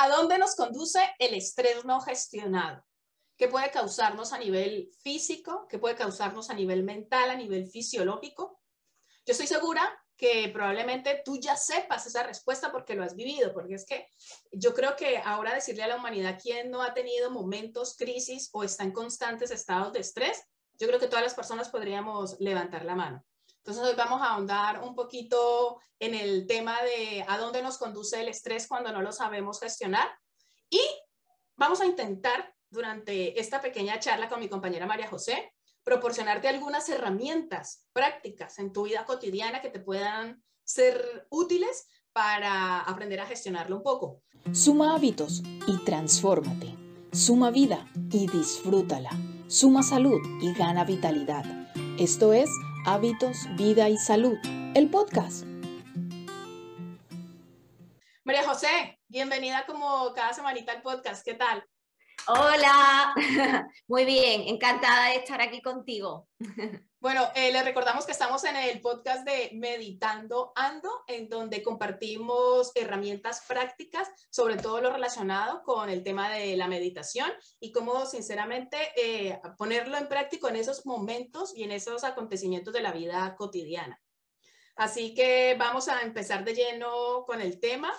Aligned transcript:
¿A 0.00 0.08
dónde 0.08 0.38
nos 0.38 0.54
conduce 0.54 1.00
el 1.18 1.34
estrés 1.34 1.84
no 1.84 2.00
gestionado? 2.00 2.86
¿Qué 3.36 3.48
puede 3.48 3.72
causarnos 3.72 4.32
a 4.32 4.38
nivel 4.38 4.92
físico? 5.02 5.66
¿Qué 5.68 5.80
puede 5.80 5.96
causarnos 5.96 6.50
a 6.50 6.54
nivel 6.54 6.84
mental, 6.84 7.30
a 7.30 7.34
nivel 7.34 7.66
fisiológico? 7.66 8.60
Yo 9.26 9.32
estoy 9.32 9.48
segura 9.48 9.82
que 10.16 10.50
probablemente 10.52 11.20
tú 11.24 11.40
ya 11.40 11.56
sepas 11.56 12.06
esa 12.06 12.22
respuesta 12.22 12.70
porque 12.70 12.94
lo 12.94 13.02
has 13.02 13.16
vivido, 13.16 13.52
porque 13.52 13.74
es 13.74 13.84
que 13.84 14.06
yo 14.52 14.72
creo 14.72 14.94
que 14.94 15.18
ahora 15.18 15.52
decirle 15.52 15.82
a 15.82 15.88
la 15.88 15.96
humanidad 15.96 16.38
quién 16.40 16.70
no 16.70 16.80
ha 16.80 16.94
tenido 16.94 17.32
momentos, 17.32 17.96
crisis 17.96 18.50
o 18.52 18.62
está 18.62 18.84
en 18.84 18.92
constantes 18.92 19.50
estados 19.50 19.92
de 19.92 19.98
estrés, 19.98 20.44
yo 20.78 20.86
creo 20.86 21.00
que 21.00 21.08
todas 21.08 21.24
las 21.24 21.34
personas 21.34 21.70
podríamos 21.70 22.36
levantar 22.38 22.84
la 22.84 22.94
mano. 22.94 23.24
Entonces 23.58 23.84
hoy 23.84 23.94
vamos 23.96 24.22
a 24.22 24.32
ahondar 24.32 24.82
un 24.82 24.94
poquito 24.94 25.80
en 25.98 26.14
el 26.14 26.46
tema 26.46 26.82
de 26.82 27.24
a 27.26 27.38
dónde 27.38 27.62
nos 27.62 27.78
conduce 27.78 28.20
el 28.20 28.28
estrés 28.28 28.66
cuando 28.66 28.92
no 28.92 29.02
lo 29.02 29.12
sabemos 29.12 29.60
gestionar 29.60 30.08
y 30.70 30.80
vamos 31.56 31.80
a 31.80 31.86
intentar 31.86 32.54
durante 32.70 33.38
esta 33.38 33.60
pequeña 33.60 33.98
charla 33.98 34.28
con 34.28 34.40
mi 34.40 34.48
compañera 34.48 34.86
María 34.86 35.08
José 35.08 35.52
proporcionarte 35.82 36.48
algunas 36.48 36.88
herramientas 36.88 37.86
prácticas 37.92 38.58
en 38.58 38.72
tu 38.72 38.84
vida 38.84 39.04
cotidiana 39.06 39.62
que 39.62 39.70
te 39.70 39.80
puedan 39.80 40.42
ser 40.62 41.26
útiles 41.30 41.88
para 42.12 42.80
aprender 42.80 43.20
a 43.20 43.26
gestionarlo 43.26 43.76
un 43.76 43.82
poco. 43.82 44.22
Suma 44.52 44.94
hábitos 44.94 45.42
y 45.66 45.78
transfórmate. 45.84 46.74
Suma 47.12 47.50
vida 47.50 47.88
y 48.12 48.26
disfrútala. 48.26 49.10
Suma 49.46 49.82
salud 49.82 50.20
y 50.42 50.52
gana 50.52 50.84
vitalidad. 50.84 51.44
Esto 51.98 52.34
es 52.34 52.50
Hábitos, 52.90 53.54
Vida 53.56 53.90
y 53.90 53.98
Salud, 53.98 54.38
el 54.74 54.88
podcast. 54.88 55.44
María 58.24 58.48
José, 58.48 58.98
bienvenida 59.08 59.66
como 59.66 60.14
cada 60.14 60.32
semanita 60.32 60.72
al 60.72 60.80
podcast. 60.80 61.22
¿Qué 61.22 61.34
tal? 61.34 61.62
Hola, 62.28 63.12
muy 63.88 64.06
bien, 64.06 64.40
encantada 64.46 65.10
de 65.10 65.16
estar 65.16 65.38
aquí 65.42 65.60
contigo. 65.60 66.28
Bueno, 67.00 67.30
eh, 67.36 67.52
les 67.52 67.64
recordamos 67.64 68.04
que 68.06 68.10
estamos 68.10 68.42
en 68.42 68.56
el 68.56 68.80
podcast 68.80 69.24
de 69.24 69.50
Meditando 69.52 70.50
Ando, 70.56 71.04
en 71.06 71.28
donde 71.28 71.62
compartimos 71.62 72.72
herramientas 72.74 73.44
prácticas 73.46 74.08
sobre 74.30 74.56
todo 74.56 74.80
lo 74.80 74.90
relacionado 74.90 75.62
con 75.62 75.90
el 75.90 76.02
tema 76.02 76.28
de 76.28 76.56
la 76.56 76.66
meditación 76.66 77.30
y 77.60 77.70
cómo 77.70 78.04
sinceramente 78.04 78.78
eh, 78.96 79.40
ponerlo 79.56 79.96
en 79.96 80.08
práctica 80.08 80.48
en 80.48 80.56
esos 80.56 80.86
momentos 80.86 81.56
y 81.56 81.62
en 81.62 81.70
esos 81.70 82.02
acontecimientos 82.02 82.74
de 82.74 82.82
la 82.82 82.90
vida 82.90 83.36
cotidiana. 83.36 84.02
Así 84.74 85.14
que 85.14 85.54
vamos 85.56 85.86
a 85.86 86.02
empezar 86.02 86.44
de 86.44 86.56
lleno 86.56 87.24
con 87.26 87.40
el 87.40 87.60
tema. 87.60 87.94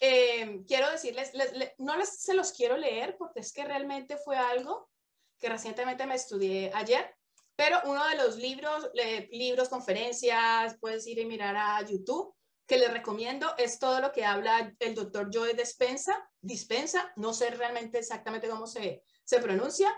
Eh, 0.00 0.64
quiero 0.68 0.90
decirles, 0.90 1.32
no 1.78 1.96
les, 1.96 2.20
se 2.20 2.34
los 2.34 2.52
quiero 2.52 2.76
leer 2.76 3.16
porque 3.16 3.40
es 3.40 3.54
que 3.54 3.64
realmente 3.64 4.18
fue 4.18 4.36
algo 4.36 4.90
que 5.38 5.48
recientemente 5.48 6.04
me 6.04 6.16
estudié 6.16 6.70
ayer 6.74 7.17
pero 7.58 7.80
uno 7.86 8.06
de 8.06 8.14
los 8.14 8.36
libros, 8.36 8.88
libros, 9.32 9.68
conferencias, 9.68 10.76
puedes 10.78 11.04
ir 11.08 11.18
y 11.18 11.24
mirar 11.24 11.56
a 11.56 11.84
YouTube, 11.84 12.32
que 12.68 12.78
les 12.78 12.92
recomiendo, 12.92 13.52
es 13.58 13.80
todo 13.80 14.00
lo 14.00 14.12
que 14.12 14.24
habla 14.24 14.72
el 14.78 14.94
doctor 14.94 15.28
Joe 15.32 15.54
Dispensa, 15.54 16.14
Dispensa, 16.40 17.12
no 17.16 17.32
sé 17.32 17.50
realmente 17.50 17.98
exactamente 17.98 18.48
cómo 18.48 18.68
se, 18.68 19.02
se 19.24 19.40
pronuncia, 19.40 19.92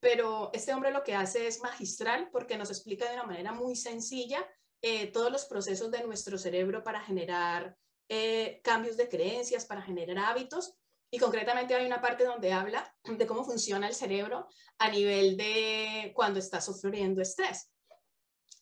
pero 0.00 0.48
este 0.54 0.72
hombre 0.72 0.90
lo 0.90 1.04
que 1.04 1.14
hace 1.14 1.46
es 1.46 1.60
magistral 1.60 2.30
porque 2.32 2.56
nos 2.56 2.70
explica 2.70 3.06
de 3.06 3.16
una 3.16 3.24
manera 3.24 3.52
muy 3.52 3.76
sencilla 3.76 4.42
eh, 4.80 5.08
todos 5.08 5.30
los 5.30 5.44
procesos 5.44 5.90
de 5.90 6.04
nuestro 6.04 6.38
cerebro 6.38 6.82
para 6.82 7.02
generar 7.02 7.76
eh, 8.08 8.62
cambios 8.64 8.96
de 8.96 9.10
creencias, 9.10 9.66
para 9.66 9.82
generar 9.82 10.16
hábitos 10.18 10.78
y 11.14 11.18
concretamente 11.18 11.74
hay 11.74 11.84
una 11.84 12.00
parte 12.00 12.24
donde 12.24 12.54
habla 12.54 12.90
de 13.04 13.26
cómo 13.26 13.44
funciona 13.44 13.86
el 13.86 13.94
cerebro 13.94 14.48
a 14.78 14.90
nivel 14.90 15.36
de 15.36 16.10
cuando 16.14 16.38
está 16.38 16.58
sufriendo 16.62 17.20
estrés. 17.20 17.70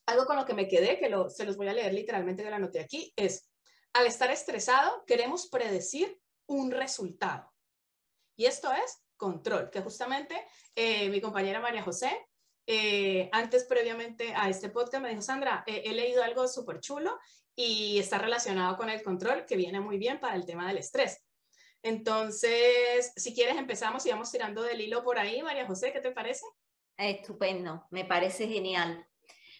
Algo 0.07 0.27
con 0.27 0.35
lo 0.35 0.45
que 0.45 0.55
me 0.55 0.67
quedé, 0.67 0.99
que 0.99 1.09
se 1.29 1.45
los 1.45 1.57
voy 1.57 1.69
a 1.69 1.73
leer 1.73 1.95
literalmente 1.95 2.43
de 2.43 2.51
la 2.51 2.57
anoté 2.57 2.81
aquí, 2.81 3.13
es, 3.15 3.49
al 3.93 4.07
estar 4.07 4.33
estresado 4.33 5.05
queremos 5.07 5.49
predecir 5.49 6.21
un 6.47 6.73
resultado. 6.73 7.53
Y 8.37 8.47
esto 8.47 8.73
es 8.73 9.01
control, 9.17 9.71
que 9.71 9.83
justamente 9.83 10.45
eh, 10.75 11.09
mi 11.09 11.21
compañera 11.21 11.61
María 11.61 11.85
José, 11.85 12.11
eh, 12.67 13.29
antes 13.31 13.63
previamente 13.65 14.35
a 14.35 14.49
este 14.49 14.71
podcast, 14.71 15.05
me 15.05 15.11
dijo, 15.11 15.23
Sandra, 15.23 15.63
he 15.69 15.93
leído 15.93 16.25
algo 16.25 16.49
súper 16.49 16.81
chulo 16.81 17.17
y 17.55 18.01
está 18.01 18.19
relacionado 18.19 18.77
con 18.77 18.91
el 18.91 19.05
control, 19.05 19.47
que 19.47 19.57
viene 19.57 19.79
muy 19.79 19.99
bien 19.99 20.19
para 20.19 20.35
el 20.35 20.47
tema 20.47 20.67
del 20.67 20.79
estrés. 20.79 21.23
Entonces, 21.83 23.13
si 23.17 23.35
quieres, 23.35 23.57
empezamos 23.57 24.05
y 24.05 24.11
vamos 24.11 24.31
tirando 24.31 24.63
del 24.63 24.81
hilo 24.81 25.03
por 25.03 25.19
ahí. 25.19 25.43
María 25.43 25.67
José, 25.67 25.93
¿qué 25.93 26.01
te 26.01 26.13
parece? 26.13 26.45
Estupendo, 26.97 27.87
me 27.91 28.05
parece 28.05 28.47
genial, 28.47 29.07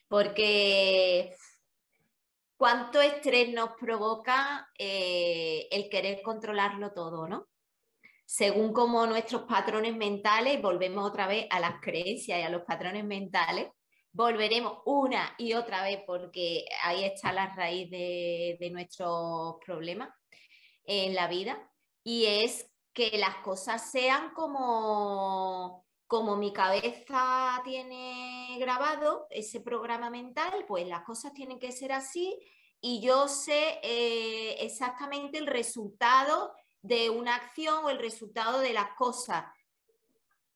porque 0.09 1.35
cuánto 2.59 3.01
estrés 3.01 3.51
nos 3.55 3.71
provoca 3.81 4.69
eh, 4.79 5.67
el 5.71 5.89
querer 5.89 6.21
controlarlo 6.21 6.93
todo, 6.93 7.27
¿no? 7.27 7.47
Según 8.27 8.75
como 8.75 9.07
nuestros 9.07 9.43
patrones 9.43 9.97
mentales, 9.97 10.61
volvemos 10.61 11.09
otra 11.09 11.27
vez 11.27 11.47
a 11.51 11.59
las 11.59 11.81
creencias 11.81 12.39
y 12.39 12.43
a 12.43 12.51
los 12.51 12.63
patrones 12.63 13.05
mentales, 13.05 13.69
volveremos 14.13 14.83
una 14.85 15.35
y 15.39 15.55
otra 15.55 15.83
vez 15.83 16.01
porque 16.07 16.67
ahí 16.83 17.05
está 17.05 17.33
la 17.33 17.55
raíz 17.55 17.91
de, 17.91 18.59
de 18.61 18.71
nuestros 18.71 19.57
problemas 19.65 20.11
en 20.85 21.15
la 21.15 21.27
vida 21.27 21.71
y 22.11 22.27
es 22.27 22.69
que 22.93 23.17
las 23.19 23.37
cosas 23.37 23.89
sean 23.89 24.35
como, 24.35 25.87
como 26.09 26.37
mi 26.37 26.53
cabeza 26.53 27.61
tiene 27.63 28.57
grabado 28.59 29.29
ese 29.31 29.61
programa 29.61 30.11
mental, 30.11 30.65
pues 30.67 30.89
las 30.89 31.05
cosas 31.05 31.33
tienen 31.33 31.61
que 31.61 31.71
ser 31.71 31.93
así 31.93 32.37
y 32.81 33.01
yo 33.01 33.29
sé 33.29 33.79
eh, 33.85 34.57
exactamente 34.59 35.39
el 35.39 35.47
resultado 35.47 36.53
de 36.83 37.11
una 37.11 37.37
acción 37.37 37.85
o 37.85 37.91
el 37.91 38.01
resultado 38.01 38.59
de 38.59 38.73
las 38.73 38.91
cosas. 38.97 39.45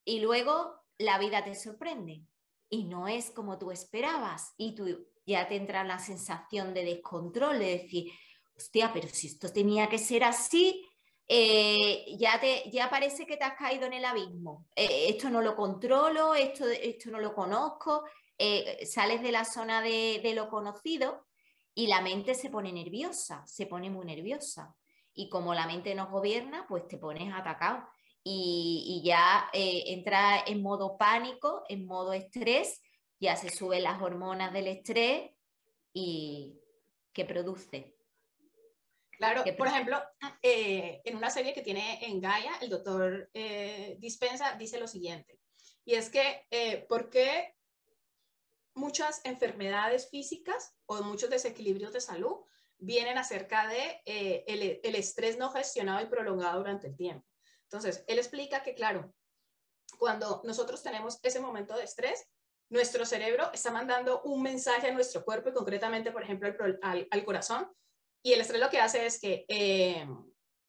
Y 0.04 0.19
luego 0.19 0.75
la 0.98 1.19
vida 1.19 1.44
te 1.44 1.54
sorprende 1.54 2.25
y 2.69 2.82
no 2.82 3.06
es 3.06 3.31
como 3.31 3.60
tú 3.60 3.71
esperabas 3.71 4.54
y 4.56 4.75
tú 4.75 5.06
ya 5.25 5.47
tendrás 5.47 5.86
la 5.86 6.00
sensación 6.00 6.75
de 6.75 6.84
descontrol, 6.84 7.60
de 7.60 7.78
decir, 7.78 8.10
hostia, 8.56 8.92
pero 8.92 9.06
si 9.09 9.28
esto 9.28 9.53
tenía 9.53 9.88
que 9.88 9.98
ser 9.98 10.25
así, 10.25 10.84
eh, 11.27 12.17
ya, 12.19 12.39
te, 12.39 12.71
ya 12.71 12.91
parece 12.91 13.27
que 13.27 13.37
te 13.37 13.45
has 13.45 13.55
caído 13.55 13.87
en 13.87 13.95
el 13.95 14.05
abismo. 14.05 14.67
Eh, 14.77 15.09
esto 15.09 15.31
no 15.31 15.41
lo 15.41 15.57
controlo, 15.57 16.35
esto, 16.35 16.67
esto 16.69 17.11
no 17.11 17.19
lo 17.19 17.35
conozco, 17.35 18.05
eh, 18.39 18.85
sales 18.87 19.23
de 19.23 19.33
la 19.33 19.45
zona 19.45 19.81
de, 19.81 20.33
lo 20.34 20.49
conocido 20.49 21.27
y 21.75 21.87
la 21.87 22.01
mente 22.01 22.34
se 22.34 22.51
pone 22.51 22.73
nerviosa, 22.73 23.45
se 23.47 23.67
pone 23.67 23.91
muy 23.91 24.05
nerviosa. 24.07 24.75
Y 25.15 25.29
como 25.29 25.55
la 25.55 25.67
mente 25.67 25.95
nos 25.95 26.11
gobierna, 26.11 26.67
pues 26.69 26.89
te 26.89 26.99
pones 26.99 27.33
atacado 27.33 27.84
y, 28.23 29.01
y 29.03 29.07
ya 29.07 29.49
entras 29.53 30.43
en 30.47 30.63
modo 30.63 30.97
pánico, 30.99 31.63
en 31.69 31.87
modo 31.87 32.13
estrés, 32.13 32.83
ya 33.21 33.37
se 33.37 33.51
suben 33.51 33.84
las 33.84 34.03
hormonas 34.03 34.53
del 34.53 34.67
estrés 34.67 35.31
y 35.93 36.59
que 37.13 37.25
produce 37.25 37.95
Claro, 39.19 39.45
por 39.57 39.67
ejemplo, 39.67 40.03
eh, 40.43 41.01
en 41.05 41.17
una 41.17 41.31
serie 41.31 41.55
que 41.55 41.63
tiene 41.63 42.05
en 42.05 42.21
Gaia, 42.21 42.53
el 42.61 42.69
doctor 42.71 43.31
eh, 43.33 43.97
Dispensa 43.99 44.55
dice 44.57 44.79
lo 44.79 44.87
siguiente, 44.89 45.39
y 45.85 45.95
es 45.95 46.11
que, 46.11 46.47
eh, 46.51 46.87
¿por 46.89 47.11
qué 47.11 47.55
muchas 48.75 49.21
enfermedades 49.25 50.11
físicas 50.11 50.75
o 50.87 51.03
muchos 51.03 51.31
desequilibrios 51.31 51.93
de 51.93 52.01
salud 52.01 52.39
vienen 52.79 53.19
acerca 53.19 53.69
de 53.69 54.03
el, 54.05 54.81
el 54.83 54.95
estrés 54.97 55.39
no 55.39 55.51
gestionado 55.51 56.03
y 56.03 56.07
prolongado 56.07 56.59
durante 56.59 56.89
el 56.89 56.97
tiempo? 56.97 57.27
Entonces, 57.65 58.05
él 58.09 58.19
explica 58.19 58.63
que, 58.63 58.75
claro, 58.75 59.15
cuando 59.99 60.43
nosotros 60.45 60.83
tenemos 60.83 61.21
ese 61.22 61.41
momento 61.41 61.77
de 61.77 61.84
estrés, 61.84 62.27
nuestro 62.69 63.05
cerebro 63.05 63.51
está 63.53 63.71
mandando 63.71 64.22
un 64.22 64.43
mensaje 64.43 64.89
a 64.89 64.93
nuestro 64.93 65.25
cuerpo 65.25 65.51
y 65.51 65.53
concretamente, 65.53 66.10
por 66.10 66.22
ejemplo, 66.22 66.49
al, 66.83 67.07
al 67.10 67.25
corazón, 67.25 67.71
y 68.24 68.32
el 68.32 68.41
estrés 68.41 68.60
lo 68.60 68.71
que 68.71 68.80
hace 68.80 69.04
es 69.04 69.21
que 69.21 69.44
eh, 69.48 70.09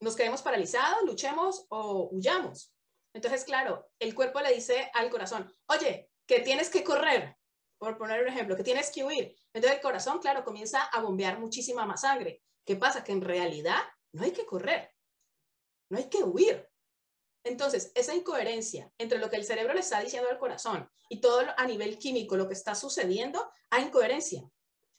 nos 0.02 0.16
quedemos 0.18 0.42
paralizados, 0.42 1.04
luchemos 1.06 1.66
o 1.70 2.10
huyamos. 2.12 2.74
Entonces, 3.14 3.46
claro, 3.46 3.90
el 3.98 4.14
cuerpo 4.14 4.42
le 4.42 4.54
dice 4.54 4.92
al 4.94 5.10
corazón, 5.10 5.50
oye, 5.68 6.12
que 6.28 6.42
tienes 6.42 6.70
que 6.70 6.84
correr, 6.84 7.38
por 7.78 7.98
poner 7.98 8.22
un 8.22 8.28
ejemplo, 8.28 8.58
que 8.58 8.64
tienes 8.64 8.92
que 8.92 9.06
huir. 9.06 9.34
Entonces 9.54 9.78
el 9.78 9.82
corazón, 9.82 10.20
claro, 10.20 10.44
comienza 10.44 10.84
a 10.84 11.00
bombear 11.00 11.40
muchísima 11.40 11.86
más 11.86 12.02
sangre. 12.02 12.44
¿Qué 12.66 12.76
pasa? 12.76 13.06
Que 13.06 13.14
en 13.14 13.22
realidad 13.22 13.80
no 14.12 14.26
hay 14.26 14.32
que 14.32 14.46
correr, 14.46 14.94
no 15.90 15.98
hay 15.98 16.10
que 16.10 16.24
huir. 16.24 16.70
Entonces, 17.46 17.92
esa 17.96 18.14
incoherencia 18.14 18.92
entre 18.98 19.20
lo 19.20 19.30
que 19.30 19.38
el 19.38 19.46
cerebro 19.46 19.74
le 19.74 19.80
está 19.80 20.02
diciendo 20.02 20.30
al 20.30 20.40
corazón 20.40 20.90
y 21.08 21.22
todo 21.22 21.42
a 21.56 21.66
nivel 21.66 21.98
químico, 22.00 22.36
lo 22.36 22.50
que 22.50 22.56
está 22.56 22.76
sucediendo, 22.76 23.50
hay 23.70 23.84
incoherencia. 23.84 24.42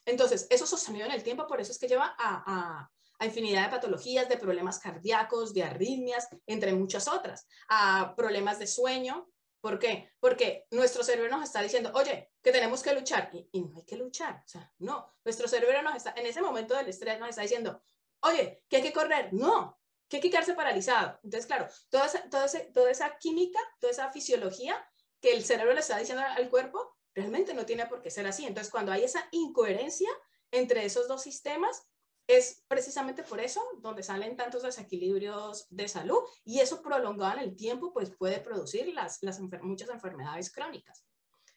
Entonces, 0.07 0.47
eso 0.49 0.65
sostenido 0.65 1.05
en 1.05 1.11
el 1.11 1.21
tiempo, 1.21 1.45
por 1.45 1.61
eso 1.61 1.71
es 1.71 1.77
que 1.77 1.87
lleva 1.87 2.15
a, 2.17 2.89
a 3.19 3.25
infinidad 3.25 3.65
de 3.65 3.75
patologías, 3.75 4.29
de 4.29 4.37
problemas 4.37 4.79
cardíacos, 4.79 5.53
de 5.53 5.63
arritmias, 5.63 6.27
entre 6.45 6.73
muchas 6.73 7.07
otras, 7.07 7.47
a 7.69 8.15
problemas 8.15 8.57
de 8.57 8.67
sueño. 8.67 9.29
¿Por 9.59 9.79
qué? 9.79 10.11
Porque 10.19 10.65
nuestro 10.71 11.03
cerebro 11.03 11.29
nos 11.29 11.43
está 11.43 11.61
diciendo, 11.61 11.91
oye, 11.93 12.31
que 12.41 12.51
tenemos 12.51 12.81
que 12.81 12.93
luchar 12.93 13.29
y, 13.33 13.49
y 13.51 13.61
no 13.61 13.77
hay 13.77 13.85
que 13.85 13.97
luchar. 13.97 14.41
O 14.45 14.47
sea, 14.47 14.71
no, 14.79 15.13
nuestro 15.25 15.47
cerebro 15.47 15.81
nos 15.81 15.95
está, 15.95 16.13
en 16.15 16.25
ese 16.25 16.41
momento 16.41 16.75
del 16.75 16.87
estrés 16.87 17.19
nos 17.19 17.29
está 17.29 17.41
diciendo, 17.41 17.81
oye, 18.21 18.63
que 18.69 18.77
hay 18.77 18.83
que 18.83 18.93
correr. 18.93 19.33
No, 19.33 19.77
que 20.07 20.17
hay 20.17 20.21
que 20.21 20.29
quedarse 20.29 20.53
paralizado. 20.53 21.19
Entonces, 21.23 21.47
claro, 21.47 21.67
toda 21.89 22.05
esa, 22.05 22.29
toda, 22.29 22.47
toda 22.73 22.91
esa 22.91 23.17
química, 23.17 23.59
toda 23.79 23.91
esa 23.91 24.11
fisiología 24.11 24.81
que 25.19 25.33
el 25.33 25.43
cerebro 25.43 25.73
le 25.73 25.79
está 25.79 25.97
diciendo 25.97 26.23
al 26.23 26.49
cuerpo, 26.49 26.96
realmente 27.17 27.55
no 27.55 27.65
tiene 27.65 27.87
por 27.87 28.03
qué 28.03 28.11
ser 28.11 28.27
así. 28.27 28.45
Entonces, 28.45 28.71
cuando 28.71 28.91
hay 28.91 29.03
esa 29.03 29.27
incoherencia 29.31 30.09
entre 30.51 30.85
esos 30.85 31.07
dos 31.07 31.23
sistemas, 31.23 31.89
es 32.27 32.63
precisamente 32.67 33.23
por 33.23 33.39
eso 33.39 33.61
donde 33.79 34.03
salen 34.03 34.35
tantos 34.35 34.61
desequilibrios 34.61 35.65
de 35.69 35.87
salud 35.87 36.19
y 36.43 36.59
eso 36.59 36.81
prolongado 36.83 37.33
en 37.33 37.39
el 37.39 37.55
tiempo 37.55 37.91
pues 37.91 38.11
puede 38.11 38.39
producir 38.39 38.93
las, 38.93 39.17
las 39.23 39.39
muchas 39.39 39.89
enfermedades 39.89 40.51
crónicas. 40.51 41.05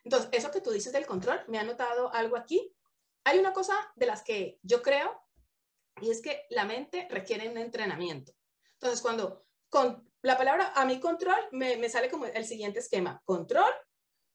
Entonces, 0.02 0.30
eso 0.32 0.50
que 0.50 0.62
tú 0.62 0.70
dices 0.70 0.94
del 0.94 1.06
control, 1.06 1.42
me 1.48 1.58
ha 1.58 1.62
notado 1.62 2.10
algo 2.14 2.36
aquí. 2.36 2.74
Hay 3.24 3.38
una 3.38 3.52
cosa 3.52 3.74
de 3.96 4.06
las 4.06 4.22
que 4.22 4.58
yo 4.62 4.80
creo 4.80 5.20
y 6.00 6.10
es 6.10 6.22
que 6.22 6.46
la 6.48 6.64
mente 6.64 7.06
requiere 7.10 7.50
un 7.50 7.58
entrenamiento. 7.58 8.32
Entonces, 8.74 9.02
cuando 9.02 9.44
con 9.68 10.08
la 10.22 10.38
palabra 10.38 10.72
a 10.74 10.86
mi 10.86 11.00
control 11.00 11.48
me, 11.52 11.76
me 11.76 11.90
sale 11.90 12.08
como 12.08 12.24
el 12.24 12.46
siguiente 12.46 12.78
esquema, 12.78 13.20
control, 13.26 13.72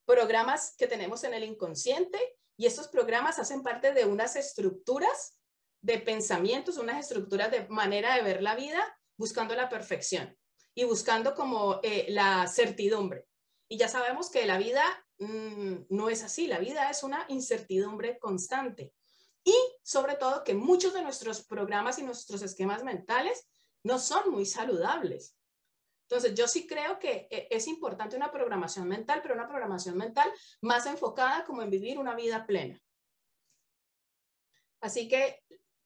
programas 0.06 0.74
que 0.78 0.86
tenemos 0.86 1.24
en 1.24 1.34
el 1.34 1.44
inconsciente 1.44 2.18
y 2.56 2.66
estos 2.66 2.88
programas 2.88 3.38
hacen 3.38 3.62
parte 3.62 3.92
de 3.92 4.06
unas 4.06 4.36
estructuras 4.36 5.38
de 5.82 5.98
pensamientos, 5.98 6.78
unas 6.78 7.00
estructuras 7.00 7.50
de 7.50 7.66
manera 7.68 8.14
de 8.14 8.22
ver 8.22 8.42
la 8.42 8.54
vida 8.56 8.98
buscando 9.16 9.54
la 9.54 9.68
perfección 9.68 10.36
y 10.74 10.84
buscando 10.84 11.34
como 11.34 11.80
eh, 11.82 12.06
la 12.08 12.46
certidumbre. 12.46 13.26
Y 13.68 13.78
ya 13.78 13.88
sabemos 13.88 14.30
que 14.30 14.46
la 14.46 14.58
vida 14.58 14.82
mm, 15.18 15.86
no 15.90 16.08
es 16.08 16.22
así, 16.22 16.46
la 16.46 16.58
vida 16.58 16.88
es 16.90 17.02
una 17.02 17.24
incertidumbre 17.28 18.18
constante. 18.18 18.94
Y 19.44 19.54
sobre 19.82 20.14
todo 20.16 20.44
que 20.44 20.54
muchos 20.54 20.94
de 20.94 21.02
nuestros 21.02 21.44
programas 21.44 21.98
y 21.98 22.02
nuestros 22.02 22.42
esquemas 22.42 22.82
mentales 22.84 23.48
no 23.82 23.98
son 23.98 24.30
muy 24.30 24.46
saludables. 24.46 25.36
Entonces, 26.08 26.34
yo 26.34 26.46
sí 26.46 26.68
creo 26.68 27.00
que 27.00 27.26
eh, 27.30 27.48
es 27.50 27.66
importante 27.66 28.16
una 28.16 28.30
programación 28.30 28.86
mental, 28.86 29.20
pero 29.22 29.34
una 29.34 29.48
programación 29.48 29.96
mental 29.96 30.30
más 30.60 30.86
enfocada 30.86 31.44
como 31.44 31.62
en 31.62 31.70
vivir 31.70 31.98
una 31.98 32.14
vida 32.14 32.46
plena. 32.46 32.80
Así 34.80 35.08
que 35.08 35.42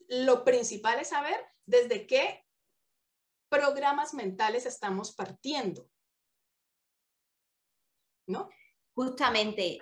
lo 0.09 0.45
principal 0.45 0.99
es 1.01 1.09
saber 1.09 1.43
desde 1.65 2.07
qué 2.07 2.45
programas 3.49 4.13
mentales 4.13 4.67
estamos 4.67 5.15
partiendo. 5.15 5.89
¿No? 8.27 8.51
Justamente, 8.93 9.79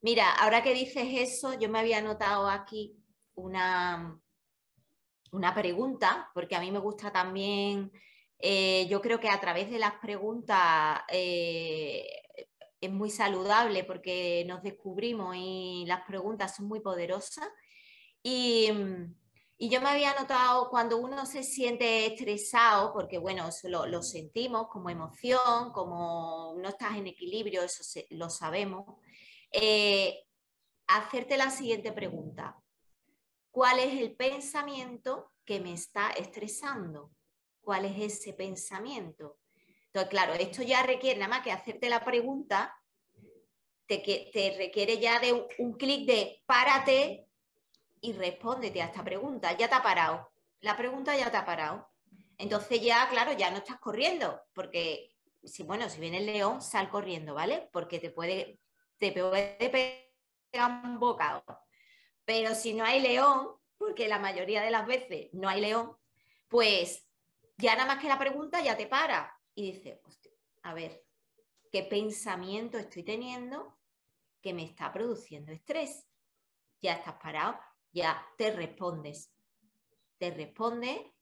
mira, 0.00 0.34
ahora 0.34 0.64
que 0.64 0.74
dices 0.74 1.06
eso, 1.12 1.54
yo 1.54 1.68
me 1.68 1.78
había 1.78 2.02
notado 2.02 2.48
aquí 2.48 3.00
una, 3.34 4.20
una 5.30 5.54
pregunta, 5.54 6.28
porque 6.34 6.56
a 6.56 6.60
mí 6.60 6.72
me 6.72 6.80
gusta 6.80 7.12
también 7.12 7.92
eh, 8.42 8.86
yo 8.88 9.00
creo 9.02 9.20
que 9.20 9.28
a 9.28 9.40
través 9.40 9.70
de 9.70 9.78
las 9.78 9.94
preguntas 10.00 11.02
eh, 11.08 12.06
es 12.80 12.90
muy 12.90 13.10
saludable 13.10 13.84
porque 13.84 14.44
nos 14.46 14.62
descubrimos 14.62 15.36
y 15.36 15.84
las 15.86 16.06
preguntas 16.06 16.56
son 16.56 16.66
muy 16.66 16.80
poderosas. 16.80 17.48
Y, 18.22 18.70
yo 19.62 19.82
me 19.82 19.90
había 19.90 20.14
notado 20.14 20.70
cuando 20.70 20.96
uno 20.96 21.26
se 21.26 21.42
siente 21.42 22.06
estresado, 22.06 22.94
porque 22.94 23.18
bueno, 23.18 23.46
eso 23.48 23.68
lo, 23.68 24.02
sentimos 24.02 24.68
como 24.68 24.88
emoción, 24.88 25.70
como 25.72 26.54
no 26.56 26.68
estás 26.70 26.96
en 26.96 27.08
equilibrio, 27.08 27.62
eso 27.62 27.82
lo 28.10 28.30
sabemos, 28.30 28.86
eh, 29.52 30.24
hacerte 30.86 31.36
la 31.36 31.50
siguiente 31.50 31.92
pregunta. 31.92 32.56
¿Cuál 33.50 33.80
es 33.80 34.00
el 34.00 34.16
pensamiento 34.16 35.32
que 35.44 35.60
me 35.60 35.74
está 35.74 36.10
estresando? 36.12 37.10
Cuál 37.70 37.84
es 37.84 38.00
ese 38.00 38.32
pensamiento. 38.32 39.38
Entonces, 39.86 40.10
claro, 40.10 40.34
esto 40.34 40.64
ya 40.64 40.82
requiere 40.82 41.20
nada 41.20 41.30
más 41.30 41.42
que 41.44 41.52
hacerte 41.52 41.88
la 41.88 42.04
pregunta, 42.04 42.76
te, 43.86 43.98
te 43.98 44.56
requiere 44.58 44.98
ya 44.98 45.20
de 45.20 45.46
un, 45.58 45.74
clic 45.74 46.04
de 46.04 46.42
párate 46.46 47.28
y 48.00 48.12
respóndete 48.14 48.82
a 48.82 48.86
esta 48.86 49.04
pregunta. 49.04 49.56
Ya 49.56 49.68
te 49.68 49.76
ha 49.76 49.84
parado. 49.84 50.32
La 50.58 50.76
pregunta 50.76 51.16
ya 51.16 51.30
te 51.30 51.36
ha 51.36 51.44
parado. 51.44 51.88
Entonces 52.38 52.82
ya, 52.82 53.08
claro, 53.08 53.34
ya 53.34 53.52
no 53.52 53.58
estás 53.58 53.78
corriendo, 53.78 54.42
porque 54.52 55.14
si, 55.44 55.62
bueno, 55.62 55.88
si 55.88 56.00
viene 56.00 56.18
el 56.18 56.26
león, 56.26 56.62
sal 56.62 56.90
corriendo, 56.90 57.34
¿vale? 57.34 57.68
Porque 57.72 58.00
te 58.00 58.10
puede, 58.10 58.58
te 58.98 59.12
puede 59.12 60.10
pegar 60.50 60.82
un 60.82 60.98
bocado. 60.98 61.44
Pero 62.24 62.52
si 62.56 62.74
no 62.74 62.84
hay 62.84 62.98
león, 62.98 63.50
porque 63.78 64.08
la 64.08 64.18
mayoría 64.18 64.60
de 64.60 64.72
las 64.72 64.88
veces 64.88 65.28
no 65.34 65.48
hay 65.48 65.60
león, 65.60 65.96
pues 66.48 67.06
ya 67.60 67.74
nada 67.74 67.86
más 67.86 68.02
que 68.02 68.08
la 68.08 68.18
pregunta 68.18 68.62
ya 68.62 68.76
te 68.76 68.86
para 68.86 69.32
y 69.54 69.72
dice, 69.72 70.00
a 70.62 70.74
ver, 70.74 71.04
¿qué 71.70 71.82
pensamiento 71.84 72.78
estoy 72.78 73.02
teniendo 73.02 73.78
que 74.40 74.52
me 74.52 74.64
está 74.64 74.92
produciendo 74.92 75.52
estrés? 75.52 76.06
Ya 76.82 76.94
estás 76.94 77.14
parado, 77.22 77.58
ya 77.92 78.26
te 78.36 78.50
respondes. 78.52 79.32
Te 80.18 80.30
responde, 80.30 81.14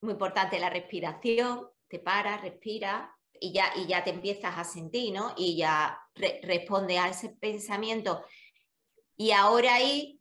muy 0.00 0.12
importante 0.12 0.58
la 0.58 0.70
respiración, 0.70 1.68
te 1.88 1.98
paras, 1.98 2.40
respira 2.40 3.16
y 3.40 3.52
ya, 3.52 3.72
y 3.76 3.86
ya 3.86 4.04
te 4.04 4.10
empiezas 4.10 4.56
a 4.56 4.64
sentir, 4.64 5.12
¿no? 5.12 5.34
Y 5.36 5.56
ya 5.56 5.98
responde 6.14 6.98
a 6.98 7.08
ese 7.08 7.30
pensamiento. 7.30 8.24
Y 9.16 9.32
ahora 9.32 9.74
ahí 9.74 10.20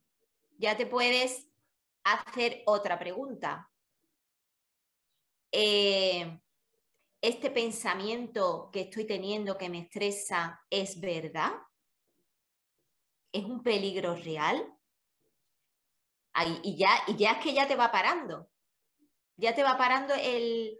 ya 0.57 0.75
te 0.77 0.85
puedes 0.85 1.47
hacer 2.03 2.63
otra 2.65 2.99
pregunta. 2.99 3.70
Eh, 5.51 6.39
este 7.21 7.51
pensamiento 7.51 8.69
que 8.71 8.81
estoy 8.81 9.05
teniendo 9.05 9.57
que 9.57 9.69
me 9.69 9.79
estresa 9.79 10.59
es 10.69 10.99
verdad? 10.99 11.51
¿Es 13.31 13.43
un 13.43 13.61
peligro 13.61 14.15
real? 14.15 14.67
y, 16.63 16.77
ya, 16.77 16.89
y 17.07 17.17
ya 17.17 17.33
es 17.33 17.43
que 17.43 17.53
ya 17.53 17.67
te 17.67 17.75
va 17.75 17.91
parando. 17.91 18.49
Ya 19.35 19.53
te 19.53 19.63
va 19.63 19.77
parando 19.77 20.13
el, 20.15 20.79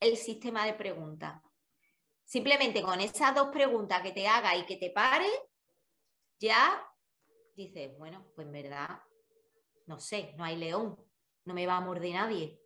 el 0.00 0.16
sistema 0.16 0.64
de 0.64 0.74
preguntas. 0.74 1.42
Simplemente 2.24 2.82
con 2.82 3.00
esas 3.00 3.34
dos 3.34 3.48
preguntas 3.48 4.00
que 4.02 4.12
te 4.12 4.26
haga 4.26 4.56
y 4.56 4.64
que 4.64 4.76
te 4.76 4.90
pare, 4.90 5.28
ya 6.38 6.82
dices, 7.54 7.96
bueno, 7.98 8.30
pues 8.34 8.46
en 8.46 8.52
verdad, 8.52 9.02
no 9.86 9.98
sé, 9.98 10.32
no 10.36 10.44
hay 10.44 10.56
león, 10.56 10.96
no 11.44 11.52
me 11.52 11.66
va 11.66 11.76
a 11.76 11.80
morder 11.80 12.14
nadie 12.14 12.61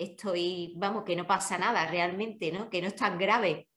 estoy, 0.00 0.74
vamos, 0.76 1.04
que 1.04 1.14
no 1.14 1.26
pasa 1.26 1.58
nada 1.58 1.86
realmente, 1.86 2.50
¿no? 2.50 2.70
Que 2.70 2.80
no 2.80 2.88
es 2.88 2.96
tan 2.96 3.18
grave. 3.18 3.68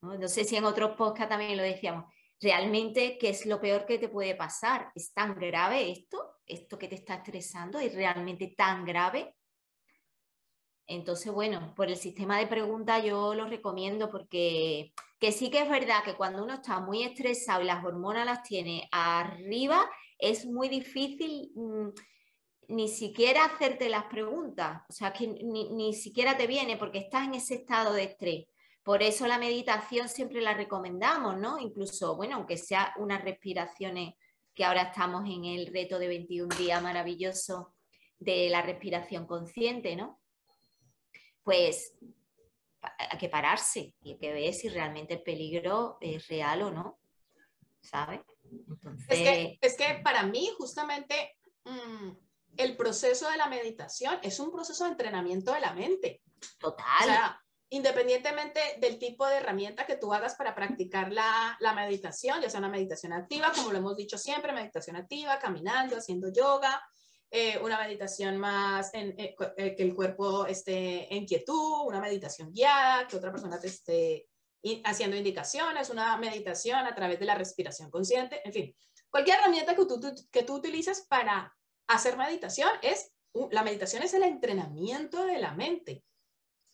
No, 0.00 0.28
sé 0.28 0.44
si 0.44 0.56
en 0.56 0.64
otros 0.64 0.96
podcasts 0.96 1.28
también 1.28 1.56
lo 1.56 1.62
decíamos. 1.62 2.12
Realmente, 2.40 3.18
¿qué 3.18 3.28
es 3.28 3.46
lo 3.46 3.60
peor 3.60 3.86
que 3.86 3.98
te 3.98 4.08
puede 4.08 4.34
pasar? 4.34 4.90
¿Es 4.94 5.12
tan 5.12 5.38
grave 5.38 5.92
esto? 5.92 6.38
¿Esto 6.44 6.76
que 6.76 6.88
te 6.88 6.96
está 6.96 7.16
estresando 7.16 7.78
es 7.78 7.94
realmente 7.94 8.52
tan 8.56 8.84
grave? 8.84 9.36
Entonces, 10.88 11.32
bueno, 11.32 11.72
por 11.76 11.88
el 11.88 11.96
sistema 11.96 12.38
de 12.38 12.48
preguntas 12.48 13.04
yo 13.04 13.34
lo 13.34 13.46
recomiendo 13.46 14.10
porque 14.10 14.92
que 15.20 15.30
sí 15.30 15.50
que 15.50 15.60
es 15.60 15.68
verdad 15.68 16.02
que 16.04 16.16
cuando 16.16 16.42
uno 16.42 16.54
está 16.54 16.80
muy 16.80 17.04
estresado 17.04 17.62
y 17.62 17.66
las 17.66 17.84
hormonas 17.84 18.26
las 18.26 18.42
tiene 18.42 18.88
arriba, 18.90 19.88
es 20.18 20.44
muy 20.46 20.68
difícil 20.68 21.52
mm, 21.54 21.90
ni 22.68 22.88
siquiera 22.88 23.44
hacerte 23.44 23.88
las 23.88 24.04
preguntas, 24.04 24.82
o 24.88 24.92
sea, 24.92 25.12
que 25.12 25.26
ni, 25.26 25.92
siquiera 25.94 26.36
te 26.36 26.46
viene 26.46 26.76
porque 26.76 26.98
estás 26.98 27.26
en 27.26 27.34
ese 27.34 27.54
estado 27.54 27.92
de 27.92 28.04
estrés. 28.04 28.46
Por 28.82 29.02
eso 29.02 29.26
la 29.26 29.38
meditación 29.38 30.08
siempre 30.08 30.40
la 30.40 30.54
recomendamos, 30.54 31.38
¿no? 31.38 31.58
Incluso, 31.58 32.16
bueno, 32.16 32.36
aunque 32.36 32.56
sea 32.56 32.94
unas 32.96 33.22
respiraciones, 33.22 34.14
que 34.54 34.64
ahora 34.64 34.82
estamos 34.82 35.24
en 35.28 35.44
el 35.44 35.66
reto 35.68 35.98
de 35.98 36.08
21 36.08 36.54
días 36.56 36.82
maravilloso 36.82 37.74
de 38.18 38.50
la 38.50 38.62
respiración 38.62 39.26
consciente, 39.26 39.96
¿no? 39.96 40.20
Pues 41.42 41.96
hay 42.82 43.18
que 43.18 43.28
pararse 43.28 43.94
y 44.02 44.12
hay 44.12 44.18
que 44.18 44.32
ver 44.32 44.52
si 44.52 44.68
realmente 44.68 45.14
el 45.14 45.22
peligro 45.22 45.98
es 46.00 46.26
real 46.28 46.62
o 46.62 46.70
no, 46.70 46.98
¿sabes? 47.80 48.20
Es, 49.08 49.76
que, 49.76 50.00
para 50.02 50.24
mí, 50.24 50.50
justamente, 50.58 51.38
mm, 51.64 52.10
el 52.56 52.76
proceso 52.76 53.30
de 53.30 53.36
la 53.36 53.48
meditación 53.48 54.18
es 54.22 54.38
un 54.40 54.50
proceso 54.50 54.84
de 54.84 54.90
entrenamiento 54.90 55.52
de 55.52 55.60
la 55.60 55.72
mente. 55.72 56.22
Total. 56.58 56.86
O 57.00 57.04
sea, 57.04 57.42
independientemente 57.70 58.60
del 58.80 58.98
tipo 58.98 59.26
de 59.26 59.36
herramienta 59.36 59.86
que 59.86 59.96
tú 59.96 60.12
hagas 60.12 60.34
para 60.34 60.54
practicar 60.54 61.10
la, 61.10 61.56
la, 61.60 61.72
meditación, 61.72 62.42
ya 62.42 62.50
sea 62.50 62.60
una 62.60 62.68
meditación 62.68 63.14
activa, 63.14 63.50
como 63.54 63.72
lo 63.72 63.78
hemos 63.78 63.96
dicho 63.96 64.18
siempre, 64.18 64.52
meditación 64.52 64.96
activa, 64.96 65.38
caminando, 65.38 65.96
haciendo 65.96 66.30
yoga, 66.30 66.82
eh, 67.30 67.58
una 67.62 67.78
meditación 67.78 68.36
más 68.36 68.92
en, 68.92 69.18
eh, 69.18 69.34
eh, 69.56 69.74
que 69.74 69.82
el 69.82 69.94
cuerpo 69.94 70.44
esté 70.44 71.14
en 71.14 71.24
quietud, 71.24 71.86
una 71.86 71.98
meditación 71.98 72.52
guiada, 72.52 73.08
que 73.08 73.16
otra 73.16 73.32
persona 73.32 73.58
te 73.58 73.68
esté 73.68 74.28
haciendo 74.84 75.16
indicaciones, 75.16 75.88
una 75.88 76.18
meditación 76.18 76.86
a 76.86 76.94
través 76.94 77.18
de 77.18 77.24
la 77.24 77.34
respiración 77.34 77.90
consciente, 77.90 78.42
en 78.44 78.52
fin, 78.52 78.76
cualquier 79.08 79.38
herramienta 79.38 79.74
que 79.74 79.86
tú, 79.86 80.14
que 80.30 80.42
tú 80.42 80.56
utilices 80.56 81.06
para 81.08 81.50
hacer 81.88 82.16
meditación 82.16 82.70
es, 82.82 83.12
la 83.50 83.62
meditación 83.62 84.02
es 84.02 84.14
el 84.14 84.22
entrenamiento 84.22 85.24
de 85.24 85.38
la 85.38 85.52
mente. 85.52 86.04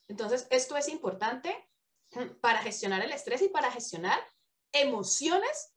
Entonces, 0.08 0.46
esto 0.50 0.76
es 0.76 0.88
importante 0.88 1.54
mm, 2.12 2.40
para 2.40 2.58
gestionar 2.58 3.02
el 3.02 3.12
estrés 3.12 3.42
y 3.42 3.48
para 3.48 3.70
gestionar 3.70 4.18
emociones 4.72 5.74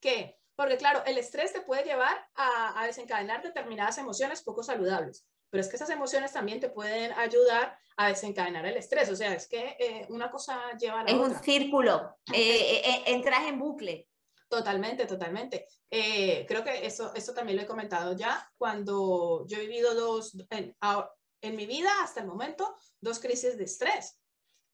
que, 0.00 0.38
porque 0.56 0.76
claro, 0.76 1.02
el 1.06 1.18
estrés 1.18 1.52
te 1.52 1.62
puede 1.62 1.84
llevar 1.84 2.28
a, 2.34 2.86
desencadenar 2.86 3.42
determinadas 3.42 3.98
emociones 3.98 4.42
poco 4.42 4.62
saludables, 4.62 5.26
pero 5.50 5.62
es 5.62 5.68
que 5.68 5.76
esas 5.76 5.90
emociones 5.90 6.32
también 6.32 6.60
te 6.60 6.70
pueden 6.70 7.12
ayudar 7.12 7.78
a 7.96 8.08
desencadenar 8.08 8.64
el 8.66 8.76
estrés, 8.76 9.10
o 9.10 9.16
sea, 9.16 9.34
es 9.34 9.46
que 9.46 9.76
eh, 9.78 10.06
una 10.08 10.30
cosa 10.30 10.58
lleva 10.78 11.00
a 11.00 11.04
la 11.04 11.14
otra. 11.14 11.26
Es 11.26 11.32
un 11.32 11.42
círculo, 11.42 12.16
eh, 12.32 12.82
eh, 12.84 13.02
entras 13.06 13.46
en 13.46 13.58
bucle. 13.58 14.08
Totalmente, 14.50 15.06
totalmente. 15.06 15.68
creo 15.88 16.64
que 16.64 16.84
eso, 16.84 17.14
eso 17.14 17.32
también 17.32 17.56
lo 17.56 17.62
he 17.62 17.68
comentado 17.68 18.16
ya 18.16 18.50
cuando 18.58 19.46
yo 19.46 19.58
he 19.58 19.60
vivido 19.60 19.94
dos, 19.94 20.36
en, 20.50 20.76
en 21.40 21.56
mi 21.56 21.66
vida 21.66 21.88
hasta 22.02 22.20
el 22.20 22.26
momento, 22.26 22.76
dos 23.00 23.20
crisis 23.20 23.56
de 23.56 23.64
estrés. 23.64 24.18